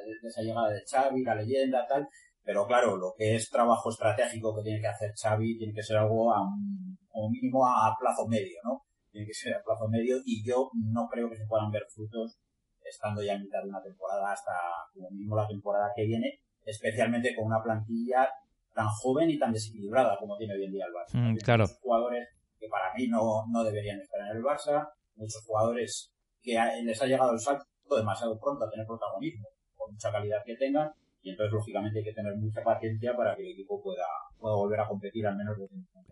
[0.06, 2.08] de esa llegada de Xavi, la leyenda, tal.
[2.44, 5.98] Pero claro, lo que es trabajo estratégico que tiene que hacer Xavi tiene que ser
[5.98, 8.84] algo a un, mínimo a, plazo medio, ¿no?
[9.12, 12.40] Tiene que ser a plazo medio y yo no creo que se puedan ver frutos
[12.84, 14.52] estando ya en mitad de una temporada hasta
[14.94, 18.28] como mínimo la temporada que viene, especialmente con una plantilla
[18.74, 21.34] tan joven y tan desequilibrada como tiene hoy en día el Barça.
[21.34, 21.66] Mm, claro.
[21.82, 22.28] Jugadores
[22.62, 27.08] que para mí no, no deberían estar en el Barça, muchos jugadores que les ha
[27.08, 27.66] llegado el salto
[27.98, 30.92] demasiado pronto a tener protagonismo, por mucha calidad que tengan,
[31.24, 34.06] y entonces lógicamente hay que tener mucha paciencia para que el equipo pueda,
[34.38, 35.68] pueda volver a competir al menos de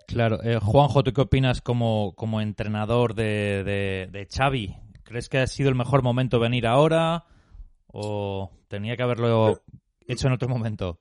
[0.08, 4.76] Claro, eh, Juanjo, ¿tú qué opinas como, como entrenador de, de, de Xavi?
[5.04, 7.26] ¿Crees que ha sido el mejor momento venir ahora
[7.88, 9.62] o tenía que haberlo
[10.08, 11.00] hecho en otro momento?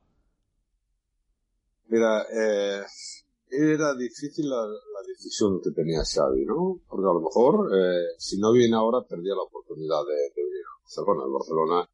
[1.86, 2.82] Mira, eh,
[3.50, 4.66] era difícil la,
[5.18, 6.78] decisión que tenía Xavi, ¿no?
[6.88, 10.64] Porque a lo mejor, eh, si no viene ahora, perdía la oportunidad de, de venir
[10.64, 11.24] a Barcelona.
[11.26, 11.88] El Barcelona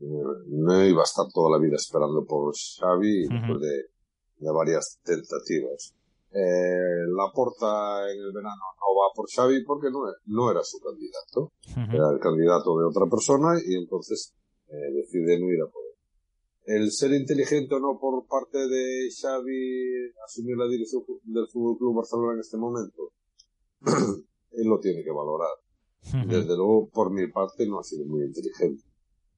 [0.00, 3.90] eh, no iba a estar toda la vida esperando por Xavi después de,
[4.38, 5.94] de, varias tentativas.
[6.30, 10.78] Eh, la porta en el verano no va por Xavi porque no, no era su
[10.78, 11.52] candidato.
[11.74, 14.34] Era el candidato de otra persona y entonces
[14.68, 15.87] eh, decide no ir a por
[16.68, 21.96] el ser inteligente o no por parte de Xavi asumir la dirección del Fútbol Club
[21.96, 23.12] Barcelona en este momento,
[24.52, 25.48] él lo tiene que valorar.
[26.26, 28.84] Desde luego, por mi parte, no ha sido muy inteligente,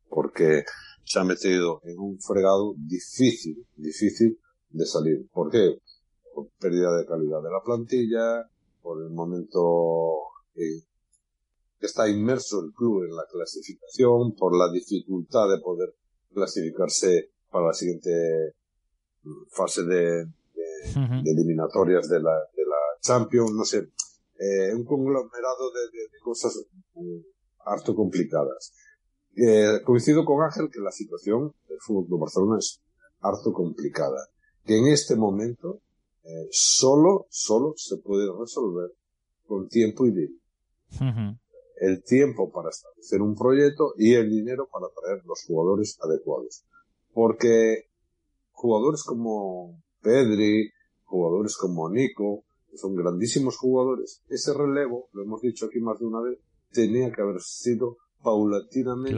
[0.09, 0.65] porque
[1.05, 4.39] se ha metido en un fregado difícil, difícil
[4.71, 5.29] de salir.
[5.33, 5.79] ¿Por qué?
[6.35, 8.51] Por pérdida de calidad de la plantilla,
[8.83, 10.19] por el momento
[10.53, 15.95] que está inmerso el club en la clasificación, por la dificultad de poder
[16.33, 18.55] clasificarse para la siguiente
[19.51, 20.27] fase de,
[21.25, 23.79] eliminatorias de la, de la Champions, no sé,
[24.39, 26.65] eh, un conglomerado de, cosas
[27.65, 28.73] harto complicadas.
[29.37, 32.81] Eh, coincido con Ángel que la situación del fútbol de Barcelona es
[33.21, 34.29] harto complicada,
[34.65, 35.81] que en este momento
[36.25, 38.91] eh, solo, solo se puede resolver
[39.47, 40.41] con tiempo y dinero
[41.81, 46.65] el tiempo para establecer un proyecto y el dinero para traer los jugadores adecuados.
[47.13, 47.89] Porque
[48.53, 50.71] jugadores como Pedri,
[51.05, 56.07] jugadores como Nico, que son grandísimos jugadores, ese relevo, lo hemos dicho aquí más de
[56.07, 56.39] una vez,
[56.71, 59.17] tenía que haber sido paulatinamente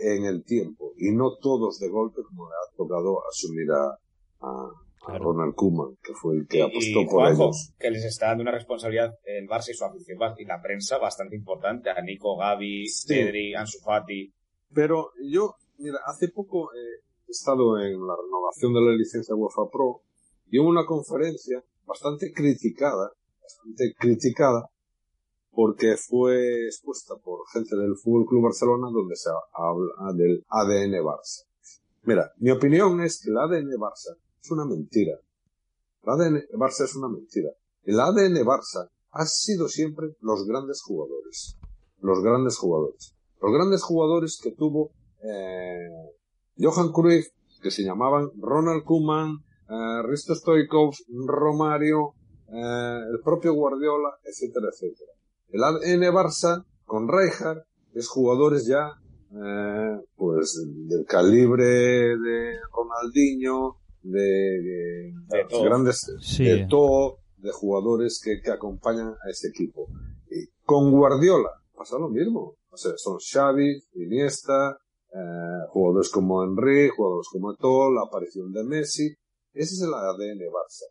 [0.00, 3.98] en el tiempo y no todos de golpe como le ha tocado asumir a,
[5.06, 7.72] Ronald Koeman, que fue el que apostó por ellos.
[7.78, 11.36] que les está dando una responsabilidad el Barça y su afición y la prensa bastante
[11.36, 14.32] importante, a Nico, Gaby, Pedri, Ansu Fati.
[14.72, 19.70] Pero yo, mira, hace poco eh, he estado en la renovación de la licencia UEFA
[19.70, 20.02] Pro
[20.50, 24.68] y hubo una conferencia bastante criticada, bastante criticada,
[25.50, 31.44] porque fue expuesta por gente del Fútbol Club Barcelona donde se habla del ADN Barça.
[32.02, 34.16] Mira, mi opinión es que el ADN Barça
[34.48, 35.18] es una mentira.
[36.02, 37.50] El ADN Barça es una mentira.
[37.82, 41.58] El ADN Barça ha sido siempre los grandes jugadores.
[42.00, 43.14] Los grandes jugadores.
[43.40, 44.92] Los grandes jugadores que tuvo
[45.22, 45.88] eh,
[46.58, 47.26] Johan Cruyff,
[47.62, 49.36] que se llamaban Ronald Koeman,
[49.68, 50.94] eh, Risto Stoikov,
[51.26, 52.14] Romario,
[52.48, 55.12] eh, el propio Guardiola, etcétera, etcétera.
[55.50, 58.92] El ADN Barça, con Rijkaard, es jugadores ya,
[60.16, 65.12] pues, del calibre de Ronaldinho, de, de,
[65.64, 66.06] grandes,
[66.38, 69.86] de todo, de jugadores que, que acompañan a ese equipo.
[70.30, 72.56] Y con Guardiola pasa lo mismo.
[72.70, 74.78] O sea, son Xavi, Iniesta,
[75.12, 79.08] eh, jugadores como Henry, jugadores como Eto'o, la aparición de Messi.
[79.52, 80.84] Ese es el ADN Barça.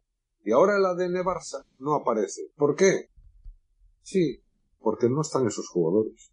[0.43, 2.41] Y ahora el ADN Barça no aparece.
[2.55, 3.09] ¿Por qué?
[4.01, 4.41] Sí,
[4.79, 6.31] porque no están esos jugadores.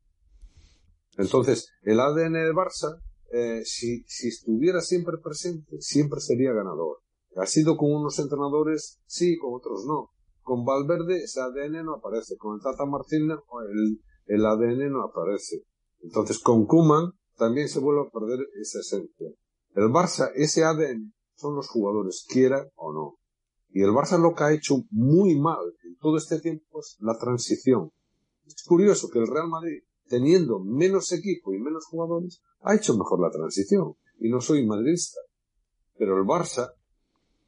[1.19, 3.01] Entonces, el ADN de Barça
[3.33, 6.99] eh, si, si estuviera siempre presente, siempre sería ganador.
[7.37, 10.11] Ha sido con unos entrenadores, sí, con otros no.
[10.43, 12.37] Con Valverde ese ADN no aparece.
[12.37, 13.39] Con el Tata Martínez
[13.73, 15.65] el, el ADN no aparece.
[16.03, 19.29] Entonces con Kuman también se vuelve a perder esa esencia.
[19.75, 23.17] El Barça, ese ADN, son los jugadores, quiera o no.
[23.71, 27.19] Y el Barça lo que ha hecho muy mal en todo este tiempo es la
[27.19, 27.91] transición.
[28.47, 33.21] Es curioso que el Real Madrid teniendo menos equipo y menos jugadores, ha hecho mejor
[33.21, 33.95] la transición.
[34.19, 35.21] Y no soy madridista.
[35.99, 36.73] Pero el Barça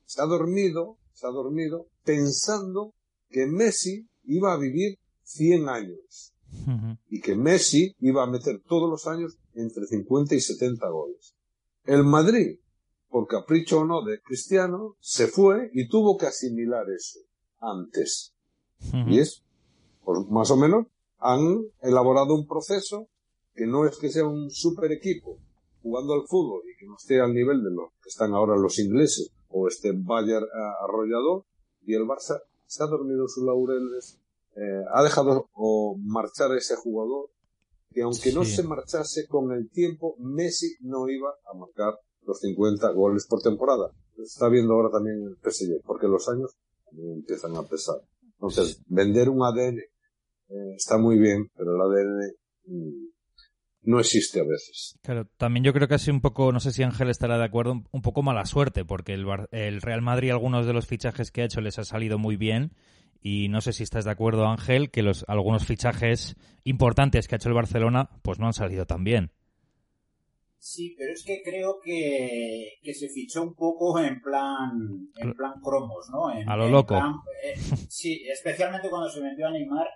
[0.04, 2.94] se ha dormido, se ha dormido pensando
[3.28, 6.32] que Messi iba a vivir 100 años.
[7.08, 11.34] Y que Messi iba a meter todos los años entre 50 y 70 goles.
[11.84, 12.58] El Madrid,
[13.08, 17.20] por capricho o no de Cristiano, se fue y tuvo que asimilar eso
[17.60, 18.34] antes.
[19.06, 19.42] Y es,
[20.04, 20.86] pues, más o menos,
[21.18, 23.08] han elaborado un proceso
[23.54, 25.38] que no es que sea un super equipo
[25.82, 28.78] jugando al fútbol y que no esté al nivel de los que están ahora los
[28.78, 30.46] ingleses o este Bayern
[30.82, 31.44] arrollador
[31.82, 34.18] y el Barça se ha dormido sus laureles,
[34.56, 37.30] eh, ha dejado o marchar ese jugador
[37.90, 41.94] que aunque no se marchase con el tiempo, Messi no iba a marcar
[42.26, 43.90] los 50 goles por temporada.
[44.18, 46.56] Está viendo ahora también el PSG, porque los años
[46.92, 47.96] empiezan a pesar.
[48.34, 49.80] Entonces, vender un ADN
[50.48, 52.32] eh, está muy bien, pero el ADN
[52.66, 53.06] mm,
[53.82, 54.98] no existe a veces.
[55.02, 57.44] Claro, también yo creo que ha sido un poco, no sé si Ángel estará de
[57.44, 61.42] acuerdo, un poco mala suerte, porque el, el Real Madrid, algunos de los fichajes que
[61.42, 62.72] ha hecho les ha salido muy bien.
[63.22, 67.38] Y no sé si estás de acuerdo, Ángel, que los algunos fichajes importantes que ha
[67.38, 69.32] hecho el Barcelona, pues no han salido tan bien.
[70.58, 75.60] Sí, pero es que creo que, que se fichó un poco en plan en plan
[75.62, 76.28] cromos, ¿no?
[76.28, 76.96] a lo loco.
[76.96, 77.56] Eh,
[77.88, 79.86] sí, especialmente cuando se vendió a Neymar.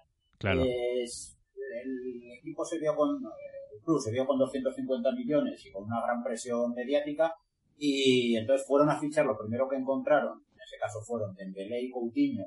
[0.40, 0.62] Claro.
[0.62, 6.00] el equipo se vio con el club se vio con 250 millones y con una
[6.00, 7.34] gran presión mediática
[7.76, 11.90] y entonces fueron a fichar lo primero que encontraron, en ese caso fueron Dembélé y
[11.90, 12.46] Coutinho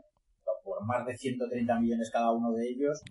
[0.63, 3.03] por más de 130 millones cada uno de ellos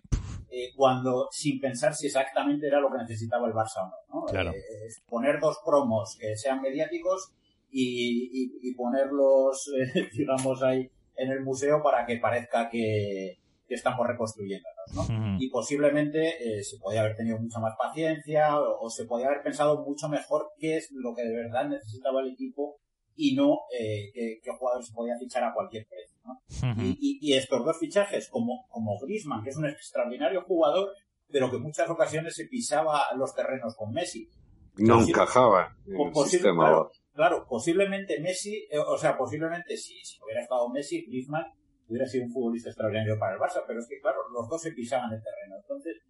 [0.54, 4.52] eh, cuando sin pensar si exactamente era lo que necesitaba el Barça o no.
[4.52, 7.32] Eh, poner dos promos que sean mediáticos
[7.70, 13.38] y, ponerlos, eh, digamos, ahí en el museo para que parezca que,
[13.74, 15.36] estamos reconstruyéndonos, ¿no?
[15.38, 20.08] Y posiblemente se podía haber tenido mucha más paciencia o, se podía haber pensado mucho
[20.08, 22.78] mejor qué es lo que de verdad necesitaba el equipo
[23.14, 26.18] y no eh, que, jugadores se podía fichar a cualquier precio.
[26.24, 26.40] ¿no?
[26.82, 30.90] y, y, estos dos fichajes, como, como Griezmann, que es un extraordinario jugador,
[31.28, 34.28] pero que en muchas ocasiones se pisaba los terrenos con Messi.
[34.76, 36.88] No encajaba en el sistema.
[37.12, 41.44] Claro, posiblemente Messi, eh, o sea, posiblemente si, si hubiera estado Messi, Griezmann
[41.92, 44.72] hubiera sido un futbolista extraordinario para el Barça, pero es que, claro, los dos se
[44.72, 45.56] pisaban el terreno.
[45.60, 46.02] Entonces,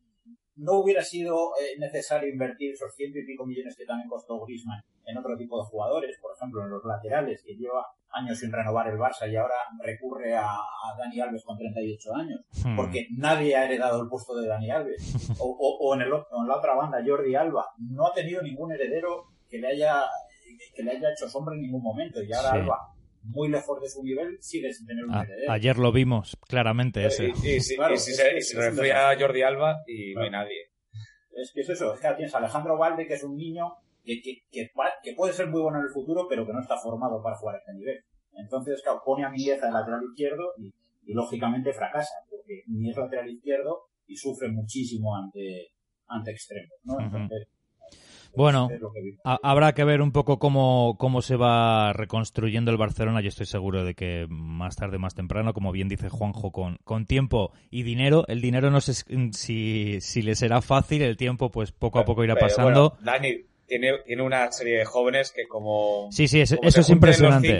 [0.55, 4.81] no hubiera sido eh, necesario invertir esos ciento y pico millones que también costó Griezmann
[5.07, 8.87] en otro tipo de jugadores, por ejemplo en los laterales, que lleva años sin renovar
[8.89, 10.47] el Barça y ahora recurre a,
[10.99, 12.77] Dani Alves con 38 años, hmm.
[12.77, 15.37] porque nadie ha heredado el puesto de Dani Alves.
[15.39, 19.59] O, en, el, en la otra banda, Jordi Alba, no ha tenido ningún heredero que
[19.59, 20.05] le haya
[20.75, 22.93] que le haya hecho sombra en ningún momento y ahora Alba
[23.25, 25.53] muy lejos de su nivel, sigue sin tener un heredero.
[25.53, 27.29] Ayer lo vimos claramente ese.
[27.29, 30.71] Y, si, se, refiere a Jordi Alba y no hay nadie.
[31.35, 34.21] Es que es eso, es que tienes a Alejandro Valde, que es un niño que,
[34.21, 37.37] que, que, puede ser muy bueno en el futuro, pero que no está formado para
[37.37, 38.05] jugar a este nivel.
[38.33, 40.73] Entonces, claro, pone a Mies en lateral izquierdo y,
[41.07, 45.69] lógicamente fracasa, porque Mies lateral izquierdo y sufre muchísimo ante,
[46.07, 47.01] ante extremos, ¿no?
[47.01, 47.49] Entonces,
[48.35, 48.69] bueno,
[49.25, 53.21] habrá que ver un poco cómo, cómo se va reconstruyendo el Barcelona.
[53.21, 57.07] Yo estoy seguro de que más tarde, más temprano, como bien dice Juanjo, con, con
[57.07, 58.25] tiempo y dinero.
[58.29, 58.95] El dinero no sé
[59.33, 62.97] si, si le será fácil, el tiempo pues poco a poco irá pasando
[63.79, 66.09] tiene, tiene una serie de jóvenes que como...
[66.11, 67.59] Sí, sí, eso, es impresionante.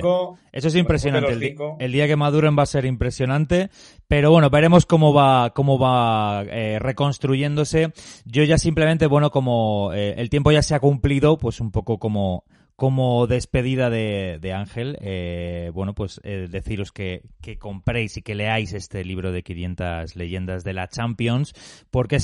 [0.53, 1.33] eso es impresionante.
[1.79, 3.71] El, día que maduren va a ser impresionante.
[4.09, 7.93] Pero bueno, veremos cómo va, cómo va eh, reconstruyéndose.
[8.27, 11.99] Yo ya simplemente, bueno, como eh, el tiempo ya se ha cumplido, pues un poco
[11.99, 12.45] como
[12.77, 18.73] como despedida de, Ángel, eh, bueno, pues eh, deciros que, que, compréis y que leáis
[18.73, 21.55] este libro de 500 leyendas de la Champions,
[21.91, 22.19] porque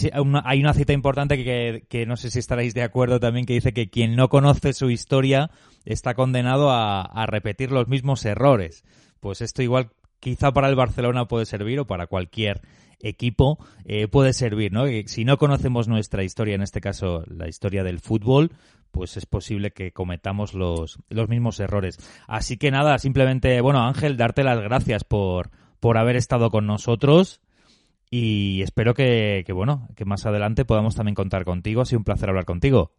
[0.45, 3.73] hay una cita importante que, que, no sé si estaréis de acuerdo también, que dice
[3.73, 5.51] que quien no conoce su historia
[5.85, 8.85] está condenado a repetir los mismos errores.
[9.21, 9.91] Pues esto igual
[10.21, 12.61] quizá para el Barcelona puede servir o para cualquier
[13.01, 14.85] equipo eh, puede servir, ¿no?
[15.07, 18.53] Si no conocemos nuestra historia, en este caso la historia del fútbol,
[18.91, 21.99] pues es posible que cometamos los, los mismos errores.
[22.27, 27.41] Así que nada, simplemente, bueno, Ángel, darte las gracias por, por haber estado con nosotros
[28.11, 31.83] y espero que, que, bueno, que más adelante podamos también contar contigo.
[31.83, 32.93] Ha sido un placer hablar contigo.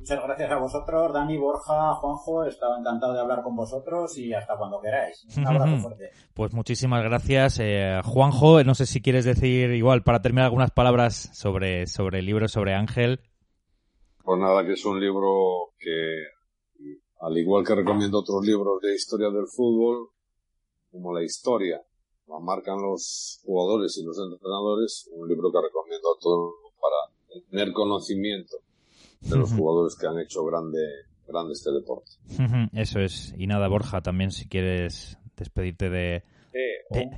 [0.00, 2.44] Muchas gracias a vosotros, Dani, Borja, Juanjo.
[2.44, 5.26] Estaba encantado de hablar con vosotros y hasta cuando queráis.
[5.36, 6.10] Un abrazo fuerte.
[6.32, 8.64] Pues muchísimas gracias, eh, Juanjo.
[8.64, 12.74] No sé si quieres decir igual para terminar algunas palabras sobre, sobre el libro, sobre
[12.74, 13.20] Ángel.
[14.24, 16.24] Pues nada, que es un libro que,
[17.20, 20.08] al igual que recomiendo otros libros de historia del fútbol,
[20.90, 21.78] como la historia,
[22.26, 27.74] la marcan los jugadores y los entrenadores, un libro que recomiendo a todos para tener
[27.74, 28.56] conocimiento
[29.20, 30.78] de los jugadores que han hecho grande,
[31.26, 32.12] grande este deporte.
[32.72, 33.34] Eso es.
[33.36, 36.24] Y nada, Borja, también si quieres despedirte de,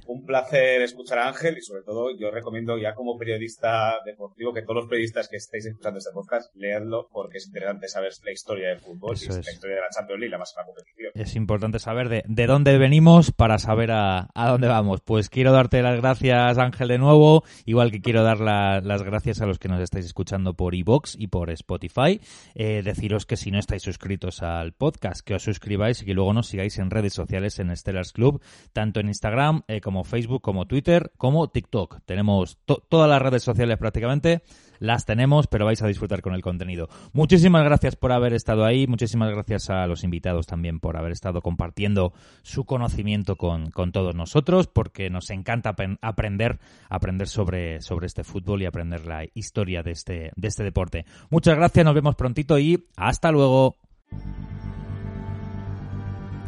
[0.06, 4.62] un, placer escuchar a Ángel y sobre todo yo recomiendo ya como periodista deportivo que
[4.62, 8.68] todos los periodistas que estéis escuchando este podcast leanlo porque es interesante saber la historia
[8.68, 11.12] del fútbol y la historia de la Champions League, la más competición.
[11.14, 15.00] Es importante saber de, de dónde venimos para saber a, a, dónde vamos.
[15.00, 19.46] Pues quiero darte las gracias Ángel de nuevo, igual que quiero dar las gracias a
[19.46, 22.20] los que nos estáis escuchando por iBox y por Spotify.
[22.54, 26.32] Eh, deciros que si no estáis suscritos al podcast, que os suscribáis y que luego
[26.32, 30.42] nos sigáis en redes sociales en Stellars Club, tanto en Instagram Instagram, eh, como Facebook,
[30.42, 32.00] como Twitter, como TikTok.
[32.04, 34.42] Tenemos todas las redes sociales prácticamente,
[34.80, 36.88] las tenemos, pero vais a disfrutar con el contenido.
[37.12, 41.40] Muchísimas gracias por haber estado ahí, muchísimas gracias a los invitados también por haber estado
[41.40, 42.12] compartiendo
[42.42, 46.58] su conocimiento con, con todos nosotros, porque nos encanta aprender,
[46.88, 51.06] aprender sobre, sobre este fútbol y aprender la historia de este, de este deporte.
[51.30, 53.76] Muchas gracias, nos vemos prontito y hasta luego.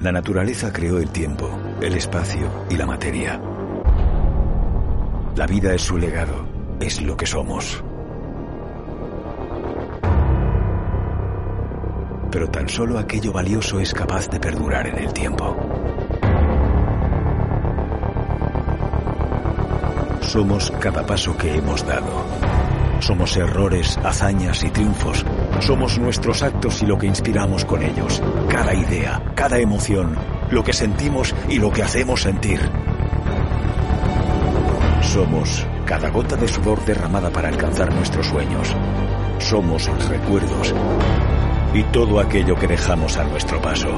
[0.00, 1.48] La naturaleza creó el tiempo,
[1.80, 3.40] el espacio y la materia.
[5.36, 6.46] La vida es su legado,
[6.80, 7.82] es lo que somos.
[12.30, 15.56] Pero tan solo aquello valioso es capaz de perdurar en el tiempo.
[20.20, 22.63] Somos cada paso que hemos dado.
[23.04, 25.26] Somos errores, hazañas y triunfos.
[25.60, 28.22] Somos nuestros actos y lo que inspiramos con ellos.
[28.48, 30.16] Cada idea, cada emoción,
[30.48, 32.60] lo que sentimos y lo que hacemos sentir.
[35.02, 38.74] Somos cada gota de sudor derramada para alcanzar nuestros sueños.
[39.38, 40.74] Somos recuerdos
[41.74, 43.88] y todo aquello que dejamos a nuestro paso.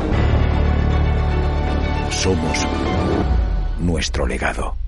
[2.10, 2.66] Somos
[3.78, 4.85] nuestro legado.